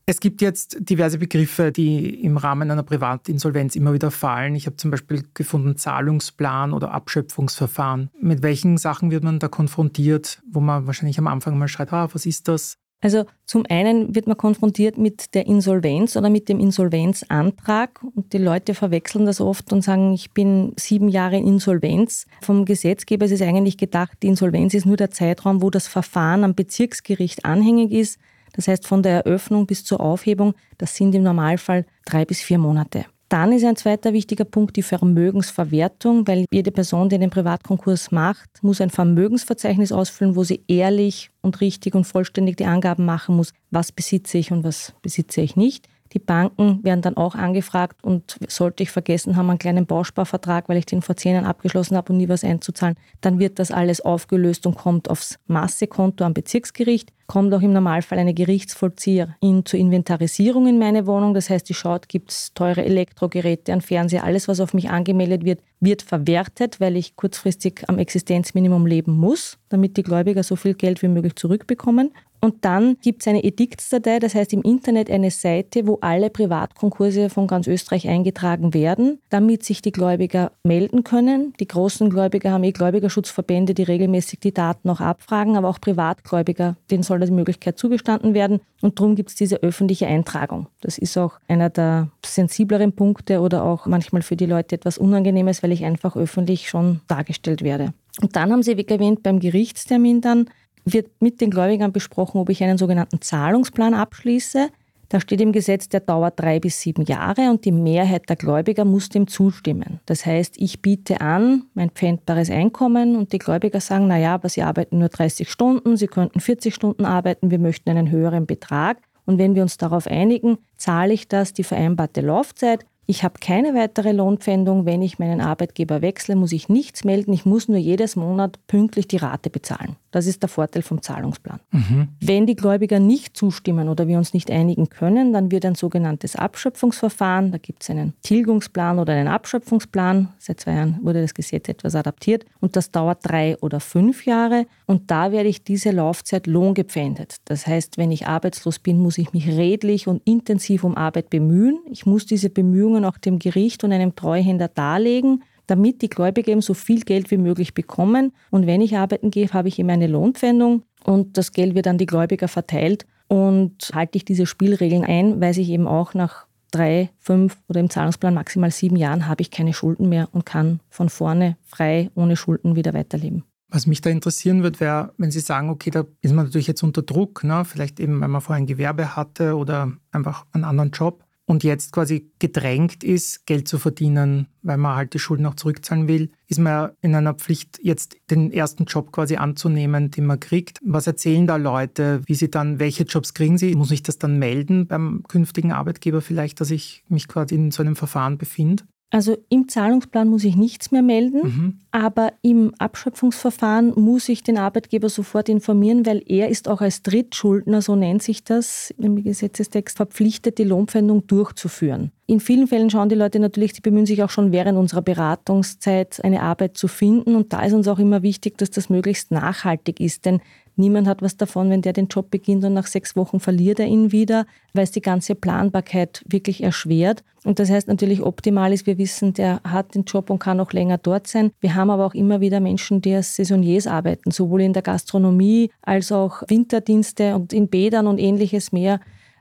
Es 0.06 0.18
gibt 0.18 0.42
jetzt 0.42 0.76
diverse 0.80 1.18
Begriffe, 1.18 1.70
die 1.70 2.24
im 2.24 2.36
Rahmen 2.36 2.68
einer 2.68 2.82
Privatinsolvenz 2.82 3.76
immer 3.76 3.92
wieder 3.92 4.10
fallen. 4.10 4.56
Ich 4.56 4.66
habe 4.66 4.74
zum 4.76 4.90
Beispiel 4.90 5.24
gefunden 5.34 5.76
Zahlungsplan 5.76 6.72
oder 6.72 6.90
Abschöpfungsverfahren. 6.90 8.10
Mit 8.20 8.42
welchen 8.42 8.76
Sachen 8.76 9.12
wird 9.12 9.22
man 9.22 9.38
da 9.38 9.46
konfrontiert, 9.46 10.42
wo 10.50 10.58
man 10.60 10.88
wahrscheinlich 10.88 11.18
am 11.18 11.28
Anfang 11.28 11.56
mal 11.58 11.68
schreit, 11.68 11.92
ah, 11.92 12.08
was 12.12 12.26
ist 12.26 12.48
das? 12.48 12.76
Also 13.02 13.24
zum 13.46 13.64
einen 13.68 14.14
wird 14.14 14.26
man 14.26 14.36
konfrontiert 14.36 14.98
mit 14.98 15.34
der 15.34 15.46
Insolvenz 15.46 16.16
oder 16.16 16.28
mit 16.28 16.48
dem 16.50 16.60
Insolvenzantrag 16.60 18.02
und 18.14 18.32
die 18.34 18.38
Leute 18.38 18.74
verwechseln 18.74 19.24
das 19.24 19.40
oft 19.40 19.72
und 19.72 19.82
sagen, 19.82 20.12
ich 20.12 20.32
bin 20.32 20.74
sieben 20.76 21.08
Jahre 21.08 21.38
in 21.38 21.46
Insolvenz. 21.46 22.26
Vom 22.42 22.66
Gesetzgeber 22.66 23.24
ist 23.24 23.32
es 23.32 23.42
eigentlich 23.42 23.78
gedacht, 23.78 24.18
die 24.22 24.26
Insolvenz 24.26 24.74
ist 24.74 24.84
nur 24.84 24.98
der 24.98 25.10
Zeitraum, 25.10 25.62
wo 25.62 25.70
das 25.70 25.88
Verfahren 25.88 26.44
am 26.44 26.54
Bezirksgericht 26.54 27.46
anhängig 27.46 27.92
ist. 27.92 28.18
Das 28.52 28.68
heißt, 28.68 28.86
von 28.86 29.02
der 29.02 29.24
Eröffnung 29.24 29.66
bis 29.66 29.84
zur 29.84 30.00
Aufhebung, 30.00 30.54
das 30.76 30.94
sind 30.94 31.14
im 31.14 31.22
Normalfall 31.22 31.86
drei 32.04 32.24
bis 32.26 32.40
vier 32.40 32.58
Monate. 32.58 33.06
Dann 33.30 33.52
ist 33.52 33.64
ein 33.64 33.76
zweiter 33.76 34.12
wichtiger 34.12 34.44
Punkt 34.44 34.74
die 34.74 34.82
Vermögensverwertung, 34.82 36.26
weil 36.26 36.46
jede 36.50 36.72
Person, 36.72 37.08
die 37.08 37.16
den 37.16 37.30
Privatkonkurs 37.30 38.10
macht, 38.10 38.48
muss 38.60 38.80
ein 38.80 38.90
Vermögensverzeichnis 38.90 39.92
ausfüllen, 39.92 40.34
wo 40.34 40.42
sie 40.42 40.64
ehrlich 40.66 41.30
und 41.40 41.60
richtig 41.60 41.94
und 41.94 42.08
vollständig 42.08 42.56
die 42.56 42.64
Angaben 42.64 43.04
machen 43.04 43.36
muss, 43.36 43.52
was 43.70 43.92
besitze 43.92 44.38
ich 44.38 44.50
und 44.50 44.64
was 44.64 44.94
besitze 45.00 45.42
ich 45.42 45.54
nicht. 45.54 45.86
Die 46.12 46.18
Banken 46.18 46.82
werden 46.82 47.02
dann 47.02 47.16
auch 47.16 47.36
angefragt 47.36 48.02
und 48.02 48.36
sollte 48.48 48.82
ich 48.82 48.90
vergessen 48.90 49.36
haben, 49.36 49.48
einen 49.48 49.60
kleinen 49.60 49.86
Bausparvertrag, 49.86 50.68
weil 50.68 50.76
ich 50.76 50.86
den 50.86 51.02
vor 51.02 51.16
zehn 51.16 51.34
Jahren 51.34 51.44
abgeschlossen 51.44 51.96
habe 51.96 52.12
und 52.12 52.18
nie 52.18 52.28
was 52.28 52.42
einzuzahlen, 52.42 52.96
dann 53.20 53.38
wird 53.38 53.60
das 53.60 53.70
alles 53.70 54.00
aufgelöst 54.00 54.66
und 54.66 54.76
kommt 54.76 55.08
aufs 55.08 55.38
Massekonto 55.46 56.24
am 56.24 56.34
Bezirksgericht. 56.34 57.12
Kommt 57.28 57.54
auch 57.54 57.62
im 57.62 57.72
Normalfall 57.72 58.18
eine 58.18 58.34
Gerichtsvollzieherin 58.34 59.64
zur 59.64 59.78
Inventarisierung 59.78 60.66
in 60.66 60.80
meine 60.80 61.06
Wohnung. 61.06 61.32
Das 61.32 61.48
heißt, 61.48 61.68
die 61.68 61.74
schaut, 61.74 62.08
gibt 62.08 62.32
es 62.32 62.52
teure 62.54 62.84
Elektrogeräte, 62.84 63.70
einen 63.70 63.82
Fernseher, 63.82 64.24
alles, 64.24 64.48
was 64.48 64.58
auf 64.58 64.74
mich 64.74 64.90
angemeldet 64.90 65.44
wird, 65.44 65.60
wird 65.78 66.02
verwertet, 66.02 66.80
weil 66.80 66.96
ich 66.96 67.14
kurzfristig 67.14 67.84
am 67.86 67.98
Existenzminimum 67.98 68.84
leben 68.84 69.12
muss, 69.12 69.58
damit 69.68 69.96
die 69.96 70.02
Gläubiger 70.02 70.42
so 70.42 70.56
viel 70.56 70.74
Geld 70.74 71.02
wie 71.02 71.08
möglich 71.08 71.36
zurückbekommen. 71.36 72.10
Und 72.40 72.64
dann 72.64 72.96
gibt 73.02 73.22
es 73.22 73.28
eine 73.28 73.44
Ediktsdatei, 73.44 74.18
das 74.18 74.34
heißt 74.34 74.52
im 74.54 74.62
Internet 74.62 75.10
eine 75.10 75.30
Seite, 75.30 75.86
wo 75.86 75.98
alle 76.00 76.30
Privatkonkurse 76.30 77.28
von 77.28 77.46
ganz 77.46 77.66
Österreich 77.66 78.08
eingetragen 78.08 78.72
werden, 78.72 79.18
damit 79.28 79.62
sich 79.62 79.82
die 79.82 79.92
Gläubiger 79.92 80.52
melden 80.64 81.04
können. 81.04 81.52
Die 81.60 81.68
großen 81.68 82.08
Gläubiger 82.08 82.52
haben 82.52 82.64
eh 82.64 82.72
Gläubigerschutzverbände, 82.72 83.74
die 83.74 83.82
regelmäßig 83.82 84.40
die 84.40 84.54
Daten 84.54 84.88
auch 84.88 85.00
abfragen, 85.00 85.56
aber 85.56 85.68
auch 85.68 85.80
Privatgläubiger, 85.80 86.76
denen 86.90 87.02
soll 87.02 87.20
die 87.20 87.30
Möglichkeit 87.30 87.78
zugestanden 87.78 88.32
werden. 88.32 88.60
Und 88.80 88.98
darum 88.98 89.14
gibt 89.16 89.28
es 89.28 89.34
diese 89.34 89.62
öffentliche 89.62 90.06
Eintragung. 90.06 90.66
Das 90.80 90.96
ist 90.96 91.18
auch 91.18 91.38
einer 91.46 91.68
der 91.68 92.08
sensibleren 92.24 92.92
Punkte 92.92 93.40
oder 93.40 93.64
auch 93.64 93.86
manchmal 93.86 94.22
für 94.22 94.36
die 94.36 94.46
Leute 94.46 94.76
etwas 94.76 94.96
Unangenehmes, 94.96 95.62
weil 95.62 95.72
ich 95.72 95.84
einfach 95.84 96.16
öffentlich 96.16 96.70
schon 96.70 97.00
dargestellt 97.06 97.62
werde. 97.62 97.92
Und 98.20 98.36
dann 98.36 98.52
haben 98.52 98.62
Sie, 98.62 98.76
wie 98.76 98.86
erwähnt, 98.86 99.22
beim 99.22 99.40
Gerichtstermin 99.40 100.20
dann 100.20 100.50
wird 100.92 101.10
mit 101.20 101.40
den 101.40 101.50
Gläubigern 101.50 101.92
besprochen, 101.92 102.40
ob 102.40 102.50
ich 102.50 102.62
einen 102.62 102.78
sogenannten 102.78 103.20
Zahlungsplan 103.20 103.94
abschließe. 103.94 104.68
Da 105.10 105.18
steht 105.18 105.40
im 105.40 105.50
Gesetz, 105.50 105.88
der 105.88 105.98
dauert 106.00 106.38
drei 106.38 106.60
bis 106.60 106.80
sieben 106.80 107.04
Jahre 107.04 107.50
und 107.50 107.64
die 107.64 107.72
Mehrheit 107.72 108.28
der 108.28 108.36
Gläubiger 108.36 108.84
muss 108.84 109.08
dem 109.08 109.26
zustimmen. 109.26 109.98
Das 110.06 110.24
heißt, 110.24 110.54
ich 110.58 110.82
biete 110.82 111.20
an 111.20 111.64
mein 111.74 111.90
pfändbares 111.90 112.48
Einkommen 112.48 113.16
und 113.16 113.32
die 113.32 113.38
Gläubiger 113.38 113.80
sagen, 113.80 114.06
na 114.06 114.18
ja, 114.18 114.34
aber 114.34 114.48
sie 114.48 114.62
arbeiten 114.62 115.00
nur 115.00 115.08
30 115.08 115.50
Stunden, 115.50 115.96
sie 115.96 116.06
könnten 116.06 116.38
40 116.38 116.72
Stunden 116.72 117.04
arbeiten, 117.04 117.50
wir 117.50 117.58
möchten 117.58 117.90
einen 117.90 118.10
höheren 118.12 118.46
Betrag. 118.46 118.98
Und 119.26 119.38
wenn 119.38 119.56
wir 119.56 119.62
uns 119.62 119.78
darauf 119.78 120.06
einigen, 120.06 120.58
zahle 120.76 121.12
ich 121.12 121.26
das 121.26 121.52
die 121.52 121.64
vereinbarte 121.64 122.20
Laufzeit 122.20 122.86
ich 123.10 123.24
habe 123.24 123.40
keine 123.40 123.74
weitere 123.74 124.12
Lohnpfändung. 124.12 124.86
Wenn 124.86 125.02
ich 125.02 125.18
meinen 125.18 125.40
Arbeitgeber 125.40 126.00
wechsle, 126.00 126.36
muss 126.36 126.52
ich 126.52 126.68
nichts 126.68 127.02
melden. 127.02 127.32
Ich 127.32 127.44
muss 127.44 127.66
nur 127.66 127.76
jedes 127.76 128.14
Monat 128.14 128.64
pünktlich 128.68 129.08
die 129.08 129.16
Rate 129.16 129.50
bezahlen. 129.50 129.96
Das 130.12 130.26
ist 130.26 130.42
der 130.42 130.48
Vorteil 130.48 130.82
vom 130.82 131.02
Zahlungsplan. 131.02 131.60
Mhm. 131.70 132.08
Wenn 132.20 132.46
die 132.46 132.56
Gläubiger 132.56 132.98
nicht 132.98 133.36
zustimmen 133.36 133.88
oder 133.88 134.08
wir 134.08 134.18
uns 134.18 134.34
nicht 134.34 134.50
einigen 134.50 134.90
können, 134.90 135.32
dann 135.32 135.50
wird 135.50 135.64
ein 135.64 135.76
sogenanntes 135.76 136.34
Abschöpfungsverfahren, 136.36 137.52
da 137.52 137.58
gibt 137.58 137.82
es 137.82 137.90
einen 137.90 138.14
Tilgungsplan 138.22 138.98
oder 138.98 139.12
einen 139.12 139.28
Abschöpfungsplan. 139.28 140.28
Seit 140.38 140.60
zwei 140.60 140.74
Jahren 140.74 140.98
wurde 141.02 141.22
das 141.22 141.34
Gesetz 141.34 141.68
etwas 141.68 141.94
adaptiert 141.94 142.44
und 142.60 142.76
das 142.76 142.90
dauert 142.90 143.18
drei 143.22 143.56
oder 143.58 143.78
fünf 143.78 144.26
Jahre 144.26 144.66
und 144.86 145.10
da 145.10 145.30
werde 145.30 145.48
ich 145.48 145.62
diese 145.62 145.92
Laufzeit 145.92 146.46
lohngepfändet. 146.46 147.36
Das 147.44 147.66
heißt, 147.66 147.96
wenn 147.96 148.10
ich 148.10 148.26
arbeitslos 148.26 148.80
bin, 148.80 148.98
muss 148.98 149.18
ich 149.18 149.32
mich 149.32 149.48
redlich 149.48 150.08
und 150.08 150.22
intensiv 150.24 150.82
um 150.82 150.96
Arbeit 150.96 151.30
bemühen. 151.30 151.78
Ich 151.90 152.06
muss 152.06 152.26
diese 152.26 152.50
Bemühungen 152.50 152.99
Rechnungen 153.00 153.04
auch 153.04 153.18
dem 153.18 153.38
Gericht 153.38 153.84
und 153.84 153.92
einem 153.92 154.14
Treuhänder 154.14 154.68
darlegen, 154.68 155.42
damit 155.66 156.02
die 156.02 156.08
Gläubiger 156.08 156.52
eben 156.52 156.62
so 156.62 156.74
viel 156.74 157.00
Geld 157.00 157.30
wie 157.30 157.36
möglich 157.36 157.74
bekommen. 157.74 158.32
Und 158.50 158.66
wenn 158.66 158.80
ich 158.80 158.96
arbeiten 158.96 159.30
gehe, 159.30 159.48
habe 159.52 159.68
ich 159.68 159.78
eben 159.78 159.90
eine 159.90 160.06
Lohnpfändung 160.06 160.82
und 161.04 161.36
das 161.36 161.52
Geld 161.52 161.74
wird 161.74 161.86
an 161.86 161.98
die 161.98 162.06
Gläubiger 162.06 162.48
verteilt. 162.48 163.06
Und 163.28 163.92
halte 163.94 164.16
ich 164.16 164.24
diese 164.24 164.44
Spielregeln 164.44 165.04
ein, 165.04 165.40
weiß 165.40 165.58
ich 165.58 165.68
eben 165.68 165.86
auch 165.86 166.14
nach 166.14 166.46
drei, 166.72 167.10
fünf 167.18 167.56
oder 167.68 167.78
im 167.78 167.88
Zahlungsplan 167.88 168.34
maximal 168.34 168.70
sieben 168.72 168.96
Jahren 168.96 169.26
habe 169.28 169.42
ich 169.42 169.50
keine 169.52 169.72
Schulden 169.72 170.08
mehr 170.08 170.28
und 170.32 170.44
kann 170.44 170.80
von 170.88 171.08
vorne 171.08 171.56
frei 171.64 172.10
ohne 172.14 172.36
Schulden 172.36 172.74
wieder 172.74 172.92
weiterleben. 172.92 173.44
Was 173.68 173.86
mich 173.86 174.00
da 174.00 174.10
interessieren 174.10 174.64
wird, 174.64 174.80
wäre, 174.80 175.12
wenn 175.16 175.30
Sie 175.30 175.38
sagen, 175.38 175.70
okay, 175.70 175.90
da 175.90 176.04
ist 176.22 176.34
man 176.34 176.46
natürlich 176.46 176.66
jetzt 176.66 176.82
unter 176.82 177.02
Druck, 177.02 177.44
ne? 177.44 177.64
vielleicht 177.64 178.00
eben, 178.00 178.20
weil 178.20 178.28
man 178.28 178.40
vorher 178.40 178.60
ein 178.60 178.66
Gewerbe 178.66 179.14
hatte 179.14 179.56
oder 179.56 179.92
einfach 180.10 180.44
einen 180.52 180.64
anderen 180.64 180.90
Job 180.90 181.24
und 181.50 181.64
jetzt 181.64 181.90
quasi 181.90 182.30
gedrängt 182.38 183.02
ist, 183.02 183.44
Geld 183.44 183.66
zu 183.66 183.80
verdienen, 183.80 184.46
weil 184.62 184.76
man 184.76 184.94
halt 184.94 185.14
die 185.14 185.18
Schulden 185.18 185.46
auch 185.46 185.56
zurückzahlen 185.56 186.06
will, 186.06 186.30
ist 186.46 186.60
man 186.60 186.92
in 187.00 187.12
einer 187.12 187.34
Pflicht, 187.34 187.80
jetzt 187.82 188.16
den 188.30 188.52
ersten 188.52 188.84
Job 188.84 189.10
quasi 189.10 189.34
anzunehmen, 189.34 190.12
den 190.12 190.26
man 190.26 190.38
kriegt. 190.38 190.78
Was 190.80 191.08
erzählen 191.08 191.48
da 191.48 191.56
Leute, 191.56 192.22
wie 192.26 192.36
sie 192.36 192.52
dann, 192.52 192.78
welche 192.78 193.02
Jobs 193.02 193.34
kriegen 193.34 193.58
sie? 193.58 193.74
Muss 193.74 193.90
ich 193.90 194.04
das 194.04 194.16
dann 194.16 194.38
melden 194.38 194.86
beim 194.86 195.24
künftigen 195.26 195.72
Arbeitgeber 195.72 196.20
vielleicht, 196.22 196.60
dass 196.60 196.70
ich 196.70 197.02
mich 197.08 197.26
quasi 197.26 197.56
in 197.56 197.72
so 197.72 197.82
einem 197.82 197.96
Verfahren 197.96 198.38
befinde? 198.38 198.84
Also 199.12 199.36
im 199.48 199.68
Zahlungsplan 199.68 200.28
muss 200.28 200.44
ich 200.44 200.54
nichts 200.54 200.92
mehr 200.92 201.02
melden, 201.02 201.40
mhm. 201.42 201.80
aber 201.90 202.32
im 202.42 202.72
Abschöpfungsverfahren 202.78 203.92
muss 203.96 204.28
ich 204.28 204.44
den 204.44 204.56
Arbeitgeber 204.56 205.08
sofort 205.08 205.48
informieren, 205.48 206.06
weil 206.06 206.22
er 206.26 206.48
ist 206.48 206.68
auch 206.68 206.80
als 206.80 207.02
Drittschuldner, 207.02 207.82
so 207.82 207.96
nennt 207.96 208.22
sich 208.22 208.44
das 208.44 208.94
im 208.98 209.20
Gesetzestext, 209.24 209.96
verpflichtet, 209.96 210.58
die 210.58 210.64
Lohnpfändung 210.64 211.26
durchzuführen. 211.26 212.12
In 212.26 212.38
vielen 212.38 212.68
Fällen 212.68 212.88
schauen 212.88 213.08
die 213.08 213.16
Leute 213.16 213.40
natürlich, 213.40 213.72
die 213.72 213.80
bemühen 213.80 214.06
sich 214.06 214.22
auch 214.22 214.30
schon 214.30 214.52
während 214.52 214.78
unserer 214.78 215.02
Beratungszeit 215.02 216.24
eine 216.24 216.42
Arbeit 216.42 216.76
zu 216.76 216.86
finden 216.86 217.34
und 217.34 217.52
da 217.52 217.64
ist 217.64 217.72
uns 217.72 217.88
auch 217.88 217.98
immer 217.98 218.22
wichtig, 218.22 218.58
dass 218.58 218.70
das 218.70 218.88
möglichst 218.90 219.32
nachhaltig 219.32 219.98
ist, 219.98 220.24
denn 220.24 220.40
Niemand 220.80 221.06
hat 221.06 221.20
was 221.20 221.36
davon, 221.36 221.68
wenn 221.68 221.82
der 221.82 221.92
den 221.92 222.08
Job 222.08 222.30
beginnt 222.30 222.64
und 222.64 222.72
nach 222.72 222.86
sechs 222.86 223.14
Wochen 223.14 223.38
verliert 223.38 223.78
er 223.80 223.86
ihn 223.86 224.12
wieder, 224.12 224.46
weil 224.72 224.84
es 224.84 224.90
die 224.90 225.02
ganze 225.02 225.34
Planbarkeit 225.34 226.24
wirklich 226.26 226.62
erschwert. 226.62 227.22
Und 227.44 227.58
das 227.58 227.70
heißt 227.70 227.86
natürlich 227.86 228.22
optimal 228.22 228.72
ist, 228.72 228.86
wir 228.86 228.96
wissen, 228.96 229.34
der 229.34 229.60
hat 229.62 229.94
den 229.94 230.04
Job 230.04 230.30
und 230.30 230.38
kann 230.38 230.58
auch 230.58 230.72
länger 230.72 230.96
dort 230.96 231.26
sein. 231.26 231.52
Wir 231.60 231.74
haben 231.74 231.90
aber 231.90 232.06
auch 232.06 232.14
immer 232.14 232.40
wieder 232.40 232.60
Menschen, 232.60 233.02
die 233.02 233.14
als 233.14 233.36
Saisoniers 233.36 233.86
arbeiten, 233.86 234.30
sowohl 234.30 234.62
in 234.62 234.72
der 234.72 234.82
Gastronomie 234.82 235.70
als 235.82 236.12
auch 236.12 236.42
Winterdienste 236.48 237.34
und 237.34 237.52
in 237.52 237.68
Bädern 237.68 238.06
und 238.06 238.18
ähnliches 238.18 238.72
mehr. 238.72 239.00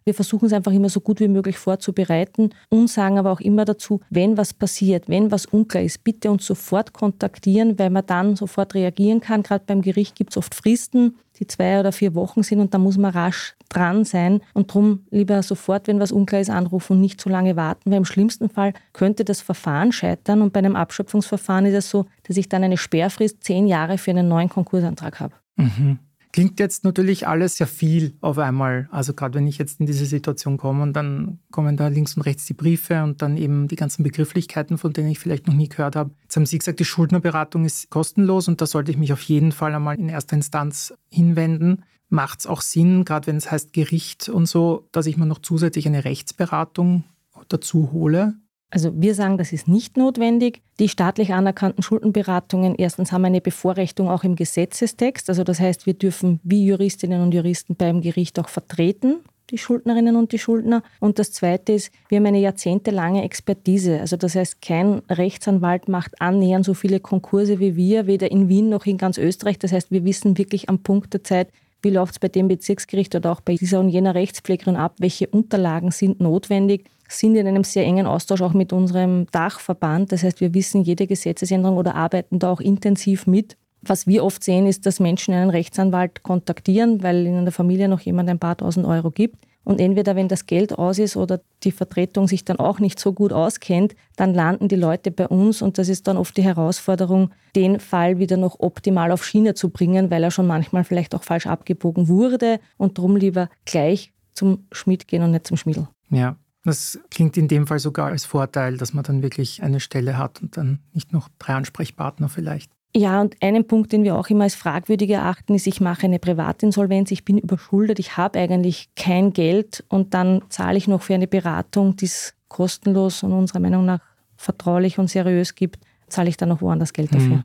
Wir 0.09 0.15
versuchen 0.15 0.47
es 0.47 0.53
einfach 0.53 0.71
immer 0.71 0.89
so 0.89 1.01
gut 1.01 1.19
wie 1.19 1.27
möglich 1.27 1.59
vorzubereiten 1.59 2.49
und 2.69 2.89
sagen 2.89 3.19
aber 3.19 3.31
auch 3.31 3.41
immer 3.41 3.63
dazu, 3.63 3.99
wenn 4.09 4.37
was 4.37 4.55
passiert, 4.55 5.07
wenn 5.07 5.29
was 5.29 5.45
unklar 5.45 5.83
ist, 5.83 6.03
bitte 6.03 6.31
uns 6.31 6.47
sofort 6.47 6.93
kontaktieren, 6.93 7.77
weil 7.77 7.91
man 7.91 8.07
dann 8.07 8.35
sofort 8.35 8.73
reagieren 8.73 9.19
kann. 9.19 9.43
Gerade 9.43 9.65
beim 9.67 9.83
Gericht 9.83 10.15
gibt 10.15 10.31
es 10.31 10.37
oft 10.37 10.55
Fristen, 10.55 11.17
die 11.39 11.47
zwei 11.47 11.79
oder 11.79 11.91
vier 11.91 12.15
Wochen 12.15 12.43
sind 12.43 12.59
und 12.59 12.73
da 12.73 12.77
muss 12.77 12.97
man 12.97 13.11
rasch 13.11 13.55
dran 13.69 14.03
sein 14.03 14.41
und 14.53 14.69
darum 14.69 15.05
lieber 15.09 15.41
sofort, 15.43 15.87
wenn 15.87 15.99
was 15.99 16.11
unklar 16.11 16.41
ist, 16.41 16.49
anrufen 16.49 16.93
und 16.93 17.01
nicht 17.01 17.21
so 17.21 17.29
lange 17.29 17.55
warten, 17.55 17.91
weil 17.91 17.97
im 17.97 18.05
schlimmsten 18.05 18.49
Fall 18.49 18.73
könnte 18.93 19.23
das 19.23 19.41
Verfahren 19.41 19.91
scheitern 19.91 20.41
und 20.41 20.53
bei 20.53 20.59
einem 20.59 20.75
Abschöpfungsverfahren 20.75 21.65
ist 21.65 21.75
es 21.75 21.89
so, 21.89 22.05
dass 22.23 22.37
ich 22.37 22.49
dann 22.49 22.63
eine 22.63 22.77
Sperrfrist 22.77 23.43
zehn 23.43 23.67
Jahre 23.67 23.97
für 23.97 24.11
einen 24.11 24.27
neuen 24.27 24.49
Konkursantrag 24.49 25.19
habe. 25.19 25.33
Mhm. 25.55 25.99
Klingt 26.39 26.61
jetzt 26.61 26.85
natürlich 26.85 27.27
alles 27.27 27.57
sehr 27.57 27.67
viel 27.67 28.15
auf 28.21 28.37
einmal. 28.37 28.87
Also 28.91 29.13
gerade 29.13 29.33
wenn 29.37 29.45
ich 29.45 29.57
jetzt 29.57 29.81
in 29.81 29.85
diese 29.85 30.05
Situation 30.05 30.55
komme 30.55 30.83
und 30.83 30.93
dann 30.93 31.39
kommen 31.51 31.75
da 31.75 31.89
links 31.89 32.15
und 32.15 32.21
rechts 32.21 32.45
die 32.45 32.53
Briefe 32.53 33.03
und 33.03 33.21
dann 33.21 33.35
eben 33.35 33.67
die 33.67 33.75
ganzen 33.75 34.03
Begrifflichkeiten, 34.03 34.77
von 34.77 34.93
denen 34.93 35.09
ich 35.09 35.19
vielleicht 35.19 35.47
noch 35.47 35.53
nie 35.53 35.67
gehört 35.67 35.97
habe. 35.97 36.11
Jetzt 36.21 36.37
haben 36.37 36.45
Sie 36.45 36.57
gesagt, 36.57 36.79
die 36.79 36.85
Schuldnerberatung 36.85 37.65
ist 37.65 37.89
kostenlos 37.89 38.47
und 38.47 38.61
da 38.61 38.67
sollte 38.67 38.89
ich 38.89 38.97
mich 38.97 39.11
auf 39.11 39.21
jeden 39.23 39.51
Fall 39.51 39.75
einmal 39.75 39.99
in 39.99 40.07
erster 40.07 40.37
Instanz 40.37 40.93
hinwenden. 41.11 41.83
Macht 42.07 42.39
es 42.39 42.47
auch 42.47 42.61
Sinn, 42.61 43.03
gerade 43.03 43.27
wenn 43.27 43.35
es 43.35 43.51
heißt 43.51 43.73
Gericht 43.73 44.29
und 44.29 44.45
so, 44.45 44.87
dass 44.93 45.07
ich 45.07 45.17
mir 45.17 45.25
noch 45.25 45.39
zusätzlich 45.39 45.87
eine 45.87 46.05
Rechtsberatung 46.05 47.03
dazu 47.49 47.91
hole? 47.91 48.35
Also 48.71 48.91
wir 48.95 49.15
sagen, 49.15 49.37
das 49.37 49.51
ist 49.51 49.67
nicht 49.67 49.97
notwendig. 49.97 50.61
Die 50.79 50.89
staatlich 50.89 51.33
anerkannten 51.33 51.81
Schuldenberatungen, 51.81 52.75
erstens 52.75 53.11
haben 53.11 53.25
eine 53.25 53.41
Bevorrechtung 53.41 54.09
auch 54.09 54.23
im 54.23 54.35
Gesetzestext. 54.35 55.29
Also 55.29 55.43
das 55.43 55.59
heißt, 55.59 55.85
wir 55.85 55.95
dürfen 55.95 56.39
wie 56.43 56.65
Juristinnen 56.65 57.21
und 57.21 57.33
Juristen 57.33 57.75
beim 57.75 58.01
Gericht 58.01 58.39
auch 58.39 58.49
vertreten, 58.49 59.21
die 59.49 59.57
Schuldnerinnen 59.57 60.15
und 60.15 60.31
die 60.31 60.37
Schuldner. 60.37 60.83
Und 60.99 61.17
das 61.17 61.31
Zweite 61.31 61.73
ist, 61.73 61.91
wir 62.09 62.19
haben 62.19 62.27
eine 62.27 62.39
jahrzehntelange 62.39 63.23
Expertise. 63.23 63.99
Also 63.99 64.17
das 64.17 64.35
heißt, 64.35 64.61
kein 64.61 65.01
Rechtsanwalt 65.09 65.87
macht 65.87 66.21
annähernd 66.21 66.63
so 66.63 66.75
viele 66.75 66.99
Konkurse 66.99 67.59
wie 67.59 67.75
wir, 67.75 68.05
weder 68.05 68.29
in 68.31 68.49
Wien 68.49 68.69
noch 68.69 68.85
in 68.85 68.97
ganz 68.97 69.17
Österreich. 69.17 69.57
Das 69.57 69.71
heißt, 69.71 69.89
wir 69.89 70.05
wissen 70.05 70.37
wirklich 70.37 70.69
am 70.69 70.83
Punkt 70.83 71.13
der 71.13 71.23
Zeit, 71.23 71.49
wie 71.81 71.89
läuft 71.89 72.13
es 72.13 72.19
bei 72.19 72.27
dem 72.27 72.47
Bezirksgericht 72.47 73.15
oder 73.15 73.31
auch 73.31 73.41
bei 73.41 73.55
dieser 73.55 73.79
und 73.79 73.89
jener 73.89 74.13
Rechtspflegerin 74.13 74.75
ab, 74.75 74.95
welche 74.99 75.27
Unterlagen 75.27 75.91
sind 75.91 76.19
notwendig 76.19 76.85
sind 77.09 77.35
in 77.35 77.47
einem 77.47 77.63
sehr 77.63 77.83
engen 77.83 78.05
Austausch 78.05 78.41
auch 78.41 78.53
mit 78.53 78.71
unserem 78.71 79.25
Dachverband. 79.31 80.11
Das 80.11 80.23
heißt, 80.23 80.39
wir 80.39 80.53
wissen 80.53 80.83
jede 80.83 81.07
Gesetzesänderung 81.07 81.77
oder 81.77 81.95
arbeiten 81.95 82.39
da 82.39 82.51
auch 82.51 82.61
intensiv 82.61 83.27
mit. 83.27 83.57
Was 83.81 84.07
wir 84.07 84.23
oft 84.23 84.43
sehen, 84.43 84.67
ist, 84.67 84.85
dass 84.85 84.99
Menschen 84.99 85.33
einen 85.33 85.49
Rechtsanwalt 85.49 86.23
kontaktieren, 86.23 87.01
weil 87.01 87.25
in 87.25 87.45
der 87.45 87.51
Familie 87.51 87.87
noch 87.87 88.01
jemand 88.01 88.29
ein 88.29 88.39
paar 88.39 88.57
tausend 88.57 88.85
Euro 88.85 89.09
gibt. 89.09 89.37
Und 89.63 89.79
entweder, 89.79 90.15
wenn 90.15 90.27
das 90.27 90.45
Geld 90.45 90.77
aus 90.77 90.97
ist 90.99 91.15
oder 91.15 91.41
die 91.63 91.71
Vertretung 91.71 92.27
sich 92.27 92.43
dann 92.43 92.57
auch 92.57 92.79
nicht 92.79 92.99
so 92.99 93.13
gut 93.13 93.31
auskennt, 93.31 93.95
dann 94.15 94.33
landen 94.33 94.67
die 94.67 94.75
Leute 94.75 95.11
bei 95.11 95.27
uns 95.27 95.61
und 95.61 95.77
das 95.77 95.89
ist 95.89 96.07
dann 96.07 96.17
oft 96.17 96.35
die 96.37 96.43
Herausforderung, 96.43 97.31
den 97.55 97.79
Fall 97.79 98.19
wieder 98.19 98.37
noch 98.37 98.59
optimal 98.59 99.11
auf 99.11 99.23
Schiene 99.23 99.53
zu 99.53 99.69
bringen, 99.69 100.09
weil 100.09 100.23
er 100.23 100.31
schon 100.31 100.47
manchmal 100.47 100.85
vielleicht 100.85 101.13
auch 101.13 101.23
falsch 101.23 101.45
abgebogen 101.45 102.07
wurde 102.07 102.59
und 102.77 102.97
drum 102.97 103.15
lieber 103.15 103.49
gleich 103.65 104.11
zum 104.33 104.65
Schmied 104.71 105.07
gehen 105.07 105.21
und 105.23 105.31
nicht 105.31 105.45
zum 105.45 105.57
Schmiedel. 105.57 105.87
Ja, 106.09 106.35
Das 106.63 106.99
klingt 107.09 107.37
in 107.37 107.47
dem 107.47 107.67
Fall 107.67 107.79
sogar 107.79 108.07
als 108.07 108.25
Vorteil, 108.25 108.77
dass 108.77 108.93
man 108.93 109.03
dann 109.03 109.21
wirklich 109.23 109.63
eine 109.63 109.79
Stelle 109.79 110.17
hat 110.17 110.41
und 110.41 110.57
dann 110.57 110.79
nicht 110.93 111.13
noch 111.13 111.29
drei 111.39 111.53
Ansprechpartner 111.53 112.29
vielleicht. 112.29 112.71
Ja, 112.95 113.21
und 113.21 113.35
einen 113.41 113.67
Punkt, 113.67 113.91
den 113.91 114.03
wir 114.03 114.15
auch 114.15 114.29
immer 114.29 114.45
als 114.45 114.55
fragwürdig 114.55 115.11
erachten, 115.11 115.53
ist, 115.53 115.67
ich 115.67 115.79
mache 115.79 116.05
eine 116.05 116.17
Privatinsolvenz, 116.17 117.11
ich 117.11 117.23
bin 117.23 117.37
überschuldet, 117.37 117.99
ich 117.99 118.17
habe 118.17 118.39
eigentlich 118.39 118.89
kein 118.95 119.31
Geld 119.31 119.85
und 119.89 120.15
dann 120.15 120.41
zahle 120.49 120.77
ich 120.77 120.87
noch 120.87 121.03
für 121.03 121.13
eine 121.13 121.27
Beratung, 121.27 121.95
die 121.95 122.05
es 122.05 122.33
kostenlos 122.47 123.21
und 123.21 123.31
unserer 123.31 123.59
Meinung 123.59 123.85
nach 123.85 123.99
vertraulich 124.37 124.97
und 124.97 125.07
seriös 125.07 125.53
gibt, 125.53 125.79
zahle 126.07 126.29
ich 126.29 126.37
dann 126.37 126.49
noch 126.49 126.61
woanders 126.61 126.93
Geld 126.93 127.13
dafür. 127.13 127.37
Mhm. 127.37 127.43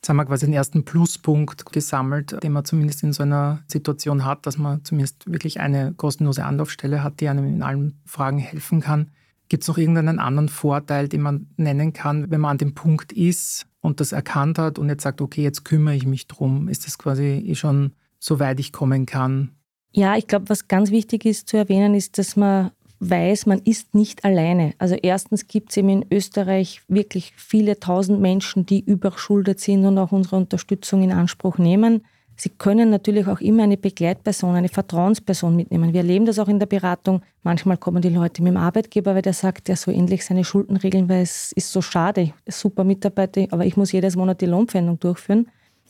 Jetzt 0.00 0.08
haben 0.08 0.16
wir 0.16 0.24
quasi 0.24 0.46
den 0.46 0.54
ersten 0.54 0.82
Pluspunkt 0.86 1.70
gesammelt, 1.72 2.42
den 2.42 2.52
man 2.52 2.64
zumindest 2.64 3.02
in 3.02 3.12
so 3.12 3.22
einer 3.22 3.62
Situation 3.66 4.24
hat, 4.24 4.46
dass 4.46 4.56
man 4.56 4.82
zumindest 4.82 5.30
wirklich 5.30 5.60
eine 5.60 5.92
kostenlose 5.92 6.42
Anlaufstelle 6.42 7.04
hat, 7.04 7.20
die 7.20 7.28
einem 7.28 7.44
in 7.44 7.62
allen 7.62 8.00
Fragen 8.06 8.38
helfen 8.38 8.80
kann. 8.80 9.10
Gibt 9.50 9.62
es 9.62 9.68
noch 9.68 9.76
irgendeinen 9.76 10.18
anderen 10.18 10.48
Vorteil, 10.48 11.06
den 11.06 11.20
man 11.20 11.48
nennen 11.58 11.92
kann, 11.92 12.30
wenn 12.30 12.40
man 12.40 12.52
an 12.52 12.58
dem 12.58 12.74
Punkt 12.74 13.12
ist 13.12 13.66
und 13.82 14.00
das 14.00 14.12
erkannt 14.12 14.58
hat 14.58 14.78
und 14.78 14.88
jetzt 14.88 15.02
sagt, 15.02 15.20
okay, 15.20 15.42
jetzt 15.42 15.66
kümmere 15.66 15.96
ich 15.96 16.06
mich 16.06 16.26
drum? 16.28 16.68
Ist 16.68 16.86
das 16.86 16.96
quasi 16.96 17.44
eh 17.46 17.54
schon 17.54 17.92
so 18.18 18.40
weit 18.40 18.58
ich 18.58 18.72
kommen 18.72 19.04
kann? 19.04 19.50
Ja, 19.92 20.16
ich 20.16 20.26
glaube, 20.26 20.48
was 20.48 20.66
ganz 20.66 20.90
wichtig 20.90 21.26
ist 21.26 21.46
zu 21.46 21.58
erwähnen, 21.58 21.94
ist, 21.94 22.16
dass 22.16 22.36
man 22.36 22.70
weiß, 23.00 23.46
man 23.46 23.60
ist 23.60 23.94
nicht 23.94 24.24
alleine. 24.24 24.74
Also 24.78 24.94
erstens 24.94 25.48
gibt 25.48 25.70
es 25.70 25.78
eben 25.78 25.88
in 25.88 26.06
Österreich 26.10 26.82
wirklich 26.86 27.32
viele 27.36 27.80
tausend 27.80 28.20
Menschen, 28.20 28.66
die 28.66 28.80
überschuldet 28.80 29.58
sind 29.58 29.86
und 29.86 29.98
auch 29.98 30.12
unsere 30.12 30.36
Unterstützung 30.36 31.02
in 31.02 31.12
Anspruch 31.12 31.58
nehmen. 31.58 32.02
Sie 32.36 32.50
können 32.50 32.88
natürlich 32.88 33.26
auch 33.26 33.40
immer 33.40 33.64
eine 33.64 33.76
Begleitperson, 33.76 34.54
eine 34.54 34.70
Vertrauensperson 34.70 35.54
mitnehmen. 35.54 35.92
Wir 35.92 36.00
erleben 36.00 36.24
das 36.24 36.38
auch 36.38 36.48
in 36.48 36.58
der 36.58 36.66
Beratung. 36.66 37.20
Manchmal 37.42 37.76
kommen 37.76 38.00
die 38.00 38.08
Leute 38.08 38.42
mit 38.42 38.52
dem 38.52 38.56
Arbeitgeber, 38.56 39.14
weil 39.14 39.20
der 39.20 39.34
sagt, 39.34 39.68
er 39.68 39.76
soll 39.76 39.94
endlich 39.94 40.24
seine 40.24 40.44
Schulden 40.44 40.76
regeln, 40.76 41.08
weil 41.10 41.20
es 41.22 41.52
ist 41.52 41.70
so 41.70 41.82
schade. 41.82 42.32
Super 42.46 42.84
Mitarbeiter, 42.84 43.46
aber 43.50 43.66
ich 43.66 43.76
muss 43.76 43.92
jedes 43.92 44.16
Monat 44.16 44.40
die 44.40 44.46
Lohnpfändung 44.46 44.98
durchführen. 44.98 45.48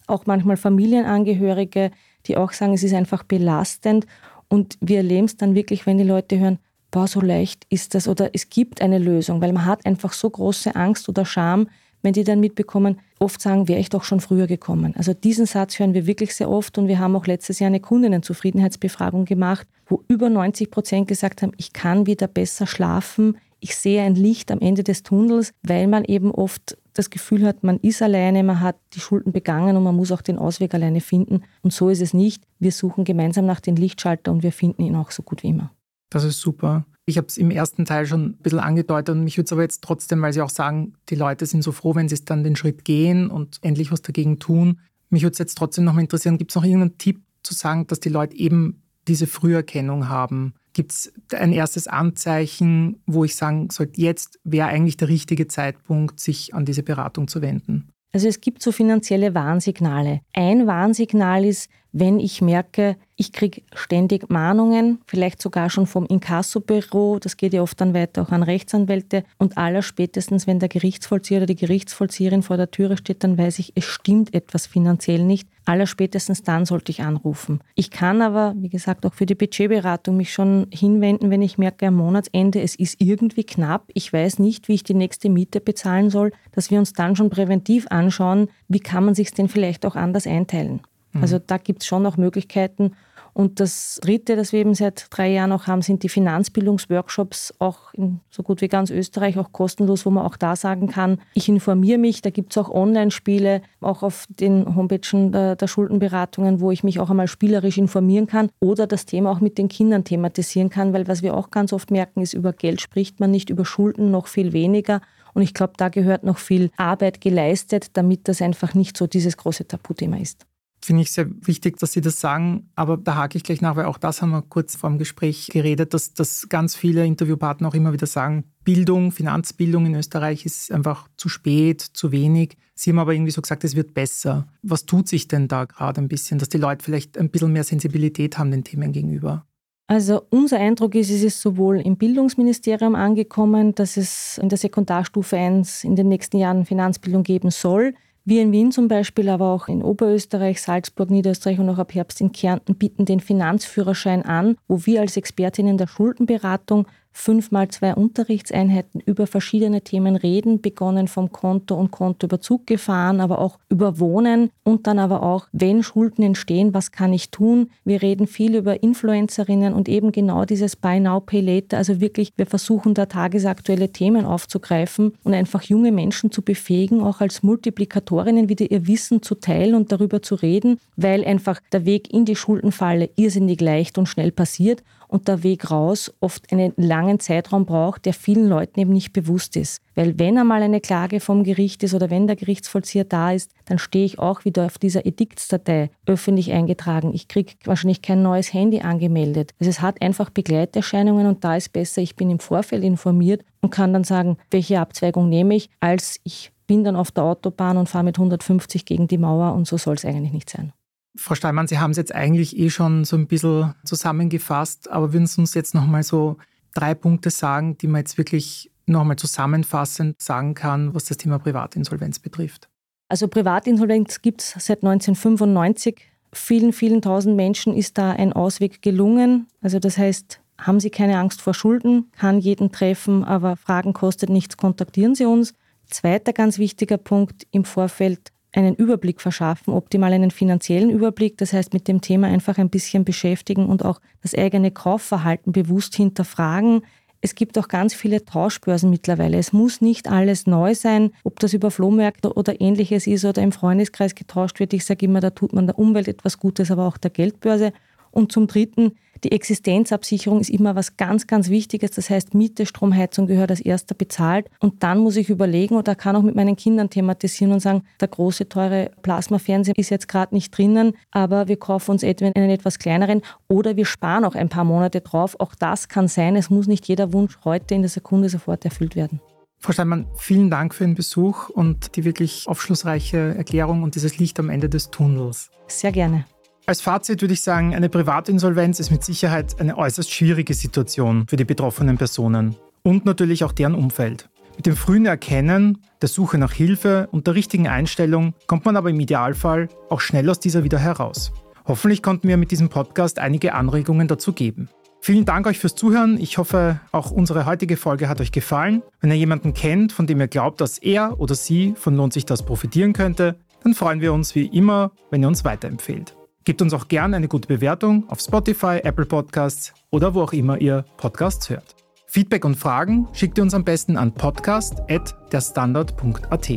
Auch 0.09 0.27
manchmal 0.27 0.57
Familienangehörige, 0.57 1.93
die 2.27 2.37
auch 2.37 2.51
sagen, 2.51 2.75
es 2.75 2.83
ist 2.83 2.95
einfach 2.95 3.23
belastend. 3.23 4.07
Und 4.49 4.77
wir 4.81 4.97
erleben 4.97 5.27
es 5.27 5.37
dann 5.37 5.55
wirklich, 5.55 5.87
wenn 5.87 5.99
die 5.99 6.05
Leute 6.05 6.37
hören, 6.41 6.59
boah, 6.91 7.07
so 7.07 7.21
leicht 7.21 7.67
ist 7.69 7.95
das 7.95 8.09
oder 8.09 8.31
es 8.33 8.49
gibt 8.49 8.83
eine 8.83 8.99
Lösung, 8.99 9.41
weil 9.41 9.53
man 9.53 9.65
hat 9.65 9.87
einfach 9.87 10.13
so 10.13 10.29
große 10.29 10.75
Angst 10.75 11.09
oder 11.09 11.25
Scham, 11.25 11.69
wenn 12.03 12.13
die 12.15 12.25
dann 12.25 12.41
mitbekommen, 12.41 12.99
oft 13.19 13.41
sagen, 13.41 13.69
wäre 13.69 13.81
ich 13.81 13.91
doch 13.91 14.05
schon 14.05 14.21
früher 14.21 14.47
gekommen. 14.47 14.95
Also 14.97 15.13
diesen 15.13 15.47
Satz 15.47 15.79
hören 15.79 15.95
wir 15.95 16.07
wirklich 16.07 16.35
sehr 16.35 16.51
oft 16.51 16.79
und 16.79 16.89
wir 16.89 16.99
haben 16.99 17.15
auch 17.15 17.27
letztes 17.27 17.59
Jahr 17.59 17.69
eine 17.69 17.81
Kundinnenzufriedenheitsbefragung 17.81 19.27
gemacht, 19.27 19.67
wo 19.87 20.03
über 20.09 20.31
90 20.31 20.71
Prozent 20.71 21.09
gesagt 21.09 21.43
haben, 21.43 21.53
ich 21.59 21.73
kann 21.73 22.07
wieder 22.07 22.27
besser 22.27 22.67
schlafen, 22.67 23.37
ich 23.63 23.77
sehe 23.77 24.03
ein 24.03 24.15
Licht 24.15 24.51
am 24.51 24.61
Ende 24.61 24.83
des 24.83 25.03
Tunnels, 25.03 25.53
weil 25.63 25.87
man 25.87 26.05
eben 26.05 26.31
oft 26.31 26.79
das 26.95 27.11
Gefühl 27.11 27.47
hat, 27.47 27.63
man 27.63 27.79
ist 27.81 28.01
alleine, 28.01 28.43
man 28.43 28.61
hat 28.61 28.77
die 28.95 29.01
Schulden 29.01 29.33
begangen 29.33 29.77
und 29.77 29.83
man 29.83 29.95
muss 29.95 30.13
auch 30.13 30.23
den 30.23 30.39
Ausweg 30.39 30.73
alleine 30.73 31.03
finden. 31.03 31.43
Und 31.63 31.73
so 31.73 31.91
ist 31.91 32.01
es 32.01 32.15
nicht. 32.15 32.43
Wir 32.59 32.73
suchen 32.73 33.05
gemeinsam 33.05 33.45
nach 33.45 33.61
dem 33.61 33.77
Lichtschalter 33.77 34.33
und 34.33 34.43
wir 34.43 34.53
finden 34.53 34.83
ihn 34.83 34.97
auch 34.97 35.11
so 35.11 35.23
gut 35.23 35.43
wie 35.43 35.49
immer. 35.49 35.71
Das 36.11 36.25
ist 36.25 36.41
super. 36.41 36.85
Ich 37.07 37.17
habe 37.17 37.27
es 37.29 37.39
im 37.39 37.51
ersten 37.51 37.85
Teil 37.85 38.07
schon 38.07 38.27
ein 38.27 38.37
bisschen 38.39 38.61
angedeutet 38.61 39.17
und 39.17 39.25
mich 39.25 39.37
würde 39.37 39.47
es 39.47 39.53
aber 39.53 39.63
jetzt 39.63 39.83
trotzdem, 39.83 40.21
weil 40.23 40.33
Sie 40.33 40.43
auch 40.43 40.51
sagen, 40.51 40.95
die 41.09 41.15
Leute 41.15 41.47
sind 41.47 41.63
so 41.63 41.73
froh, 41.73 41.95
wenn 41.95 42.09
sie 42.09 42.15
es 42.15 42.25
dann 42.25 42.45
den 42.45 42.57
Schritt 42.57 42.85
gehen 42.85 43.31
und 43.31 43.59
endlich 43.63 43.91
was 43.91 44.03
dagegen 44.03 44.39
tun. 44.39 44.81
Mich 45.09 45.23
würde 45.23 45.33
es 45.33 45.39
jetzt 45.39 45.57
trotzdem 45.57 45.85
noch 45.85 45.95
mal 45.95 46.03
interessieren, 46.03 46.39
gibt 46.39 46.53
es 46.53 46.55
noch 46.55 46.65
irgendeinen 46.65 46.99
Tipp 46.99 47.21
zu 47.43 47.55
sagen, 47.55 47.87
dass 47.87 48.01
die 48.01 48.11
Leute 48.11 48.37
eben 48.37 48.83
diese 49.09 49.27
Früherkennung 49.27 50.09
haben? 50.09 50.55
Gibt 50.73 50.93
es 50.93 51.13
ein 51.35 51.53
erstes 51.53 51.89
Anzeichen, 51.89 53.01
wo 53.07 53.25
ich 53.25 53.35
sagen 53.35 53.71
sollte, 53.71 54.01
jetzt 54.01 54.39
wäre 54.45 54.69
eigentlich 54.69 54.97
der 54.97 55.09
richtige 55.09 55.49
Zeitpunkt, 55.49 56.21
sich 56.21 56.55
an 56.55 56.65
diese 56.65 56.85
Beratung 56.85 57.27
zu 57.27 57.43
wenden? 57.43 57.89
Also 58.13 58.29
es 58.29 58.41
gibt 58.41 58.63
so 58.63 58.73
finanzielle 58.73 59.35
Warnsignale. 59.35 60.21
Ein 60.33 60.67
Warnsignal 60.67 61.45
ist, 61.45 61.71
wenn 61.93 62.21
ich 62.21 62.41
merke, 62.41 62.97
ich 63.17 63.33
kriege 63.33 63.63
ständig 63.75 64.31
Mahnungen, 64.31 65.01
vielleicht 65.07 65.43
sogar 65.43 65.69
schon 65.69 65.87
vom 65.87 66.07
Inkassobüro, 66.07 67.19
das 67.19 67.37
geht 67.37 67.53
ja 67.53 67.63
oft 67.63 67.81
dann 67.81 67.93
weiter 67.93 68.23
auch 68.23 68.31
an 68.31 68.43
Rechtsanwälte 68.43 69.25
und 69.39 69.59
allerspätestens, 69.59 70.47
wenn 70.47 70.59
der 70.59 70.69
Gerichtsvollzieher 70.69 71.39
oder 71.39 71.47
die 71.47 71.57
Gerichtsvollzieherin 71.57 72.43
vor 72.43 72.57
der 72.57 72.71
Türe 72.71 72.97
steht, 72.97 73.23
dann 73.23 73.37
weiß 73.37 73.59
ich, 73.59 73.73
es 73.75 73.85
stimmt 73.85 74.33
etwas 74.33 74.67
finanziell 74.67 75.23
nicht. 75.25 75.49
Allerspätestens 75.67 76.43
dann 76.43 76.65
sollte 76.65 76.91
ich 76.91 77.03
anrufen. 77.03 77.61
Ich 77.75 77.91
kann 77.91 78.23
aber, 78.23 78.55
wie 78.57 78.71
gesagt, 78.71 79.05
auch 79.05 79.13
für 79.13 79.27
die 79.27 79.35
Budgetberatung 79.35 80.17
mich 80.17 80.33
schon 80.33 80.67
hinwenden, 80.73 81.31
wenn 81.31 81.43
ich 81.43 81.59
merke, 81.59 81.89
am 81.89 81.97
Monatsende, 81.97 82.63
es 82.63 82.75
ist 82.75 83.01
irgendwie 83.01 83.45
knapp, 83.45 83.85
ich 83.93 84.13
weiß 84.13 84.39
nicht, 84.39 84.69
wie 84.69 84.75
ich 84.75 84.85
die 84.85 84.95
nächste 84.95 85.29
Miete 85.29 85.61
bezahlen 85.61 86.09
soll, 86.09 86.33
dass 86.53 86.71
wir 86.71 86.79
uns 86.79 86.95
dann 86.95 87.17
schon 87.17 87.29
präventiv 87.29 87.87
anschauen, 87.91 88.49
wie 88.69 88.81
kann 88.81 89.05
man 89.05 89.15
sich 89.15 89.33
denn 89.33 89.49
vielleicht 89.49 89.85
auch 89.85 89.97
anders 89.97 90.27
einteilen. 90.27 90.81
Also 91.21 91.39
da 91.39 91.59
gibt 91.59 91.83
es 91.83 91.87
schon 91.87 92.03
noch 92.03 92.17
Möglichkeiten. 92.17 92.93
Und 93.33 93.61
das 93.61 94.01
Dritte, 94.03 94.35
das 94.35 94.53
wir 94.53 94.61
eben 94.61 94.75
seit 94.75 95.07
drei 95.11 95.31
Jahren 95.31 95.53
auch 95.53 95.67
haben, 95.67 95.83
sind 95.83 96.03
die 96.03 96.09
Finanzbildungsworkshops, 96.09 97.55
auch 97.59 97.95
in 97.95 98.21
so 98.29 98.43
gut 98.43 98.61
wie 98.61 98.69
ganz 98.69 98.91
Österreich, 98.91 99.39
auch 99.39 99.53
kostenlos, 99.53 100.05
wo 100.05 100.11
man 100.11 100.27
auch 100.27 100.37
da 100.37 100.57
sagen 100.57 100.89
kann, 100.89 101.21
ich 101.35 101.49
informiere 101.49 101.99
mich, 101.99 102.23
da 102.23 102.31
gibt 102.31 102.53
es 102.53 102.59
auch 102.59 102.69
Online-Spiele, 102.69 103.63
auch 103.81 104.03
auf 104.03 104.27
den 104.29 104.75
Homepagen 104.75 105.31
der, 105.33 105.55
der, 105.57 105.69
Schuldenberatungen, 105.69 106.61
wo 106.61 106.73
ich 106.73 106.83
mich 106.83 106.99
auch 106.99 107.11
einmal 107.11 107.29
spielerisch 107.29 107.79
informieren 107.79 108.27
kann 108.27 108.51
oder 108.59 108.89
das 108.89 109.07
Thema 109.07 109.31
auch 109.31 109.41
mit 109.41 109.59
den 109.59 109.69
Kindern 109.69 110.03
thematisieren 110.05 110.69
kann, 110.69 110.93
weil 110.93 111.07
was 111.07 111.23
wir 111.23 111.37
auch 111.37 111.51
ganz 111.51 111.73
oft 111.73 111.93
merken, 111.93 112.23
ist, 112.23 112.35
über 112.35 112.53
Geld 112.53 112.81
spricht 112.81 113.21
man 113.21 113.31
nicht, 113.31 113.49
über 113.49 113.65
Schulden 113.65 114.11
noch 114.11 114.27
viel 114.27 114.53
weniger. 114.53 115.01
Und 115.33 115.43
ich 115.43 115.55
glaube, 115.55 115.75
da 115.77 115.89
gehört 115.89 116.25
noch 116.25 116.39
viel 116.39 116.71
Arbeit 116.77 117.21
geleistet, 117.21 117.97
damit 117.97 118.27
das 118.27 118.43
einfach 118.43 118.75
nicht 118.75 118.97
so 118.97 119.07
dieses 119.07 119.37
große 119.37 119.69
Tabuthema 119.69 120.17
ist 120.17 120.45
finde 120.85 121.03
ich 121.03 121.13
sehr 121.13 121.27
wichtig, 121.47 121.79
dass 121.79 121.93
Sie 121.93 122.01
das 122.01 122.21
sagen. 122.21 122.71
Aber 122.75 122.97
da 122.97 123.17
hake 123.17 123.37
ich 123.37 123.45
gleich 123.45 123.61
nach, 123.61 123.77
weil 123.77 123.87
auch 123.87 123.99
das 123.99 124.23
haben 124.23 124.31
wir 124.31 124.43
kurz 124.43 124.77
vor 124.77 124.91
dem 124.91 124.99
Gespräch 124.99 125.49
geredet, 125.53 125.95
dass, 125.95 126.15
dass 126.15 126.49
ganz 126.49 126.75
viele 126.75 127.05
Interviewpartner 127.07 127.69
auch 127.69 127.75
immer 127.75 127.93
wieder 127.93 128.07
sagen, 128.07 128.45
Bildung, 128.65 129.13
Finanzbildung 129.13 129.87
in 129.87 129.95
Österreich 129.95 130.45
ist 130.47 130.71
einfach 130.73 131.09
zu 131.17 131.29
spät, 131.29 131.81
zu 131.81 132.13
wenig. 132.13 132.57
Sie 132.75 132.91
haben 132.91 132.99
aber 132.99 133.13
irgendwie 133.13 133.33
so 133.33 133.43
gesagt, 133.43 133.65
es 133.65 133.77
wird 133.77 133.95
besser. 133.95 134.49
Was 134.63 134.87
tut 134.87 135.09
sich 135.09 135.29
denn 135.29 135.49
da 135.49 135.65
gerade 135.65 136.01
ein 136.01 136.09
bisschen, 136.09 136.39
dass 136.39 136.49
die 136.49 136.59
Leute 136.59 136.85
vielleicht 136.85 137.19
ein 137.19 137.31
bisschen 137.31 137.53
mehr 137.53 137.65
Sensibilität 137.65 138.39
haben 138.39 138.51
den 138.51 138.65
Themen 138.65 138.93
gegenüber? 138.93 139.47
Also 139.91 140.23
unser 140.31 140.59
Eindruck 140.59 140.95
ist, 140.95 141.11
es 141.11 141.25
ist 141.25 141.41
sowohl 141.41 141.81
im 141.81 141.97
Bildungsministerium 141.97 142.95
angekommen, 142.95 143.75
dass 143.75 143.97
es 143.97 144.39
in 144.39 144.49
der 144.49 144.57
Sekundarstufe 144.57 145.37
1 145.37 145.83
in 145.83 145.97
den 145.97 146.07
nächsten 146.07 146.39
Jahren 146.39 146.65
Finanzbildung 146.65 147.25
geben 147.25 147.51
soll. 147.51 147.95
Wir 148.25 148.43
in 148.43 148.53
Wien 148.53 148.71
zum 148.71 148.89
Beispiel, 148.89 149.29
aber 149.29 149.47
auch 149.47 149.69
in 149.69 149.83
Oberösterreich, 149.83 150.61
Salzburg, 150.61 151.11
Niederösterreich 151.11 151.59
und 151.59 151.71
auch 151.71 151.79
ab 151.79 151.95
Herbst 151.95 152.21
in 152.21 152.33
Kärnten 152.33 152.75
bieten 152.77 153.07
den 153.07 153.21
Finanzführerschein 153.21 154.23
an, 154.23 154.57
wo 154.69 154.85
wir 154.85 155.01
als 155.01 155.17
Expertinnen 155.17 155.79
der 155.79 155.87
Schuldenberatung 155.87 156.87
fünfmal 157.13 157.69
zwei 157.69 157.95
Unterrichtseinheiten 157.95 159.01
über 159.01 159.27
verschiedene 159.27 159.83
Themen 159.83 160.17
reden, 160.17 160.61
begonnen 160.61 161.09
vom 161.09 161.33
Konto 161.33 161.75
und 161.75 161.91
Kontoüberzug 161.91 162.67
gefahren, 162.67 163.21
aber 163.21 163.39
auch 163.39 163.59
über 163.69 163.99
Wohnen 163.99 164.51
und 164.65 164.87
dann 164.87 164.99
aber 164.99 165.23
auch, 165.23 165.49
wenn 165.53 165.83
Schulden 165.83 166.23
entstehen, 166.23 166.75
was 166.75 166.93
kann 166.93 167.13
ich 167.13 167.31
tun? 167.31 167.71
Wir 167.85 168.03
reden 168.03 168.27
viel 168.27 168.55
über 168.55 168.83
Influencerinnen 168.83 169.75
und 169.75 169.89
eben 169.89 170.13
genau 170.13 170.45
dieses 170.45 170.77
Buy 170.77 171.01
Now, 171.01 171.21
Pay 171.21 171.41
Later. 171.41 171.79
Also 171.79 172.01
wirklich, 172.01 172.33
wir 172.37 172.47
versuchen 172.47 172.95
da 172.95 173.07
tagesaktuelle 173.07 173.91
Themen 173.91 174.25
aufzugreifen 174.25 175.13
und 175.25 175.35
einfach 175.35 175.63
junge 175.63 175.93
Menschen 175.93 176.31
zu 176.31 176.43
befähigen, 176.43 177.03
auch 177.03 177.21
als 177.21 177.43
Multiplikatorinnen 177.43 178.49
wieder 178.49 178.71
ihr 178.71 178.87
Wissen 178.87 179.23
zu 179.23 179.35
teilen 179.35 179.75
und 179.75 179.93
darüber 179.93 180.23
zu 180.23 180.37
reden, 180.37 180.79
weil 180.97 181.25
einfach 181.25 181.61
der 181.73 181.85
Weg 181.85 182.13
in 182.13 182.25
die 182.25 182.37
Schuldenfalle 182.37 183.11
irrsinnig 183.17 183.61
leicht 183.61 183.99
und 183.99 184.07
schnell 184.07 184.33
passiert 184.33 184.83
und 185.11 185.29
der 185.29 185.43
Weg 185.43 185.71
raus 185.71 186.13
oft 186.21 186.51
einen 186.53 186.73
langen 186.77 187.19
Zeitraum 187.19 187.67
braucht, 187.67 188.07
der 188.07 188.15
vielen 188.15 188.49
Leuten 188.49 188.79
eben 188.79 188.93
nicht 188.93 189.13
bewusst 189.13 189.57
ist. 189.57 189.83
Weil 189.97 190.19
wenn 190.19 190.39
einmal 190.39 190.63
eine 190.63 190.81
Klage 190.81 191.21
vom 191.21 191.43
Gericht 191.43 191.83
ist 191.83 191.95
oder 191.95 192.11
wenn 192.11 192.27
der 192.27 192.37
Gerichtsvollzieher 192.37 193.05
da 193.05 193.33
ist, 193.33 193.51
dann 193.65 193.79
stehe 193.79 194.05
ich 194.05 194.19
auch 194.19 194.45
wieder 194.45 194.67
auf 194.67 194.79
dieser 194.79 195.05
Ediktsdatei 195.05 195.91
öffentlich 196.07 196.53
eingetragen. 196.53 197.13
Ich 197.13 197.27
kriege 197.27 197.55
wahrscheinlich 197.65 198.03
kein 198.03 198.23
neues 198.23 198.55
Handy 198.55 198.81
angemeldet. 198.81 199.53
Also 199.59 199.71
es 199.71 199.83
hat 199.83 200.01
einfach 200.01 200.31
Begleiterscheinungen 200.31 201.27
und 201.27 201.45
da 201.45 201.57
ist 201.57 201.73
besser, 201.73 202.01
ich 202.01 202.15
bin 202.15 202.31
im 202.31 202.39
Vorfeld 202.39 202.85
informiert 202.85 203.45
und 203.61 203.71
kann 203.71 203.93
dann 203.93 204.05
sagen, 204.05 204.37
welche 204.51 204.81
Abzweigung 204.81 205.29
nehme 205.29 205.57
ich, 205.57 205.71
als 205.81 206.21
ich 206.23 206.53
bin 206.69 206.85
dann 206.85 206.95
auf 206.95 207.11
der 207.11 207.25
Autobahn 207.25 207.77
und 207.79 207.89
fahre 207.89 208.05
mit 208.05 208.17
150 208.17 208.85
gegen 208.85 209.09
die 209.09 209.19
Mauer 209.19 209.55
und 209.55 209.67
so 209.67 209.77
soll 209.77 209.97
es 209.97 210.05
eigentlich 210.05 210.33
nicht 210.33 210.49
sein. 210.49 210.73
Frau 211.17 211.35
Steinmann, 211.35 211.67
Sie 211.67 211.79
haben 211.79 211.91
es 211.91 211.97
jetzt 211.97 212.15
eigentlich 212.15 212.57
eh 212.57 212.71
schon 212.71 213.05
so 213.05 213.17
ein 213.17 213.27
bisschen 213.27 213.75
zusammengefasst, 213.85 214.91
aber 214.91 215.13
würden 215.13 215.27
Sie 215.27 215.41
uns 215.41 215.55
jetzt 215.55 215.75
nochmal 215.75 216.03
so 216.03 216.37
drei 216.75 216.95
Punkte 216.95 217.31
sagen, 217.31 217.77
die 217.79 217.89
man 217.89 218.01
jetzt 218.01 218.17
wirklich 218.17 218.71
nochmal 218.87 219.17
zusammenfassend 219.17 220.21
sagen 220.21 220.55
kann, 220.55 220.95
was 220.95 221.05
das 221.05 221.17
Thema 221.17 221.39
Privatinsolvenz 221.39 222.19
betrifft? 222.19 222.69
Also 223.09 223.27
Privatinsolvenz 223.29 224.23
gibt 224.23 224.41
es 224.41 224.55
seit 224.59 224.85
1995. 224.85 226.01
Vielen, 226.33 226.73
vielen 226.73 227.03
tausend 227.03 227.35
Menschen 227.35 227.75
ist 227.75 227.99
da 227.99 228.13
ein 228.13 228.33
Ausweg 228.33 228.83
gelungen. 228.83 229.49
Also 229.61 229.81
das 229.81 229.99
heißt, 229.99 230.41
haben 230.59 230.79
Sie 230.79 230.91
keine 230.91 231.19
Angst 231.19 231.41
vor 231.41 231.55
Schulden, 231.55 232.11
kann 232.17 232.39
jeden 232.39 232.71
treffen, 232.71 233.25
aber 233.25 233.57
Fragen 233.57 233.95
kostet 233.95 234.31
nichts, 234.31 234.57
kontaktieren 234.57 235.15
Sie 235.15 235.25
uns. 235.25 235.55
Zweiter 235.87 236.33
ganz 236.33 236.59
wichtiger 236.59 236.99
Punkt 236.99 237.49
im 237.51 237.65
Vorfeld 237.65 238.31
einen 238.53 238.75
Überblick 238.75 239.21
verschaffen, 239.21 239.73
optimal 239.75 240.13
einen 240.13 240.31
finanziellen 240.31 240.91
Überblick, 240.91 241.39
das 241.39 241.53
heißt 241.53 241.73
mit 241.73 241.87
dem 241.89 242.01
Thema 242.01 242.27
einfach 242.27 242.59
ein 242.59 242.71
bisschen 242.71 243.05
beschäftigen 243.05 243.67
und 243.67 243.85
auch 243.85 244.01
das 244.23 244.35
eigene 244.35 244.71
Kaufverhalten 244.71 245.53
bewusst 245.53 245.95
hinterfragen. 245.95 246.83
Es 247.21 247.35
gibt 247.35 247.59
auch 247.59 247.69
ganz 247.69 247.95
viele 247.95 248.25
Tauschbörsen 248.25 248.89
mittlerweile. 248.89 249.39
Es 249.39 249.53
muss 249.53 249.81
nicht 249.81 250.09
alles 250.09 250.47
neu 250.47 250.75
sein, 250.75 251.13
ob 251.23 251.39
das 251.39 251.53
über 251.53 251.71
Flohmärkte 251.71 252.33
oder 252.33 252.61
ähnliches 252.61 253.07
ist 253.07 253.25
oder 253.25 253.43
im 253.43 253.53
Freundeskreis 253.53 254.15
getauscht 254.15 254.59
wird. 254.59 254.73
Ich 254.73 254.85
sage 254.85 255.05
immer, 255.05 255.21
da 255.21 255.31
tut 255.31 255.53
man 255.53 255.67
der 255.67 255.79
Umwelt 255.79 256.09
etwas 256.09 256.39
Gutes, 256.39 256.71
aber 256.71 256.87
auch 256.87 256.97
der 256.97 257.11
Geldbörse. 257.11 257.73
Und 258.11 258.33
zum 258.33 258.47
Dritten, 258.47 258.93
die 259.25 259.33
Existenzabsicherung 259.33 260.41
ist 260.41 260.51
immer 260.51 260.77
was 260.77 260.97
ganz, 260.97 261.27
ganz 261.27 261.51
Wichtiges. 261.51 261.93
Das 261.93 262.11
heißt, 262.11 262.35
Miete, 262.35 262.67
Strom, 262.67 262.95
Heizung 262.95 263.27
gehört 263.27 263.51
als 263.51 263.61
erster 263.61 263.95
bezahlt. 263.95 264.49
Und 264.61 264.83
dann 264.83 264.99
muss 264.99 265.17
ich 265.17 265.29
überlegen 265.29 265.77
oder 265.77 265.95
kann 265.95 266.17
auch 266.17 266.23
mit 266.23 266.35
meinen 266.35 266.57
Kindern 266.57 266.91
thematisieren 266.91 267.53
und 267.53 267.61
sagen, 267.61 267.83
der 268.01 268.09
große, 268.09 268.49
teure 268.49 268.91
Plasmafernseher 269.03 269.77
ist 269.77 269.91
jetzt 269.91 270.09
gerade 270.09 270.35
nicht 270.35 270.57
drinnen, 270.57 270.95
aber 271.11 271.49
wir 271.49 271.59
kaufen 271.59 271.93
uns 271.93 272.03
etwa 272.03 272.27
einen 272.27 272.51
etwas 272.51 272.79
kleineren 272.79 273.23
oder 273.49 273.77
wir 273.77 273.85
sparen 273.85 274.25
auch 274.25 274.35
ein 274.35 274.49
paar 274.49 274.65
Monate 274.65 275.01
drauf. 275.01 275.37
Auch 275.39 275.55
das 275.55 275.89
kann 275.89 276.09
sein. 276.09 276.37
Es 276.37 276.51
muss 276.51 276.67
nicht 276.67 276.89
jeder 276.89 277.13
Wunsch 277.13 277.39
heute 277.45 277.75
in 277.75 277.83
der 277.83 277.91
Sekunde 277.91 278.29
sofort 278.29 278.65
erfüllt 278.65 278.97
werden. 278.97 279.21
Frau 279.59 279.73
Steinmann, 279.73 280.07
vielen 280.17 280.49
Dank 280.49 280.75
für 280.75 280.85
den 280.85 280.95
Besuch 280.95 281.51
und 281.51 281.95
die 281.97 282.05
wirklich 282.05 282.45
aufschlussreiche 282.49 283.35
Erklärung 283.37 283.83
und 283.83 283.95
dieses 283.95 284.17
Licht 284.17 284.41
am 284.41 284.49
Ende 284.49 284.71
des 284.71 284.91
Tunnels. 284.91 285.51
Sehr 285.67 285.93
gerne. 285.93 286.25
Als 286.71 286.83
Fazit 286.83 287.21
würde 287.21 287.35
ich 287.35 287.41
sagen, 287.41 287.75
eine 287.75 287.89
Privatinsolvenz 287.89 288.79
ist 288.79 288.93
mit 288.93 289.03
Sicherheit 289.03 289.61
eine 289.61 289.77
äußerst 289.77 290.09
schwierige 290.09 290.55
Situation 290.55 291.27
für 291.27 291.35
die 291.35 291.45
betroffenen 291.45 291.99
Personen 291.99 292.55
und 292.85 293.05
natürlich 293.05 293.43
auch 293.43 293.51
deren 293.51 293.75
Umfeld. 293.75 294.31
Mit 294.55 294.67
dem 294.67 294.77
frühen 294.77 295.05
Erkennen, 295.05 295.79
der 296.01 296.09
Suche 296.09 296.39
nach 296.39 296.53
Hilfe 296.53 297.09
und 297.11 297.27
der 297.27 297.35
richtigen 297.35 297.67
Einstellung 297.67 298.35
kommt 298.47 298.67
man 298.67 298.77
aber 298.77 298.91
im 298.91 299.01
Idealfall 299.01 299.69
auch 299.89 300.01
schnell 300.01 300.31
aus 300.31 300.39
dieser 300.39 300.63
wieder 300.63 300.79
heraus. 300.79 301.33
Hoffentlich 301.67 302.05
konnten 302.05 302.29
wir 302.29 302.37
mit 302.37 302.53
diesem 302.53 302.69
Podcast 302.69 303.19
einige 303.19 303.55
Anregungen 303.55 304.07
dazu 304.07 304.33
geben. 304.33 304.69
Vielen 305.01 305.25
Dank 305.25 305.49
euch 305.49 305.59
fürs 305.59 305.75
Zuhören. 305.75 306.21
Ich 306.21 306.39
hoffe, 306.39 306.79
auch 306.93 307.11
unsere 307.11 307.47
heutige 307.47 307.77
Folge 307.77 308.09
hat 308.09 308.21
euch 308.21 308.31
gefallen. 308.31 308.85
Wenn 309.01 309.11
ihr 309.11 309.17
jemanden 309.17 309.55
kennt, 309.55 309.93
von 309.93 310.07
dem 310.07 310.21
ihr 310.21 310.29
glaubt, 310.29 310.61
dass 310.61 310.79
er 310.79 311.19
oder 311.19 311.35
sie 311.35 311.75
von 311.77 311.97
Lohnt 311.97 312.13
sich 312.13 312.27
das 312.27 312.45
profitieren 312.45 312.93
könnte, 312.93 313.41
dann 313.65 313.75
freuen 313.75 314.01
wir 314.01 314.13
uns 314.13 314.37
wie 314.37 314.47
immer, 314.47 314.93
wenn 315.11 315.23
ihr 315.23 315.29
uns 315.29 315.45
weiterempfehlt. 315.45 316.15
Gebt 316.51 316.63
uns 316.63 316.75
auch 316.75 316.89
gerne 316.89 317.15
eine 317.15 317.29
gute 317.29 317.47
Bewertung 317.47 318.09
auf 318.09 318.19
Spotify, 318.19 318.81
Apple 318.83 319.07
Podcasts 319.07 319.73
oder 319.91 320.15
wo 320.15 320.23
auch 320.23 320.33
immer 320.33 320.61
ihr 320.61 320.85
Podcasts 320.97 321.49
hört. 321.49 321.77
Feedback 322.09 322.45
und 322.45 322.57
Fragen 322.57 323.07
schickt 323.13 323.39
ihr 323.39 323.45
uns 323.45 323.55
am 323.55 323.63
besten 323.63 323.97
an 323.97 324.13
podcast.derstandard.at. 324.13 326.51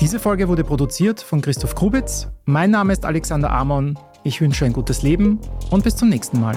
Diese 0.00 0.18
Folge 0.18 0.48
wurde 0.48 0.64
produziert 0.64 1.20
von 1.20 1.42
Christoph 1.42 1.76
Krubitz. 1.76 2.26
Mein 2.44 2.72
Name 2.72 2.92
ist 2.92 3.04
Alexander 3.04 3.52
Amon. 3.52 3.96
Ich 4.24 4.40
wünsche 4.40 4.64
ein 4.64 4.72
gutes 4.72 5.04
Leben 5.04 5.38
und 5.70 5.84
bis 5.84 5.94
zum 5.94 6.08
nächsten 6.08 6.40
Mal. 6.40 6.56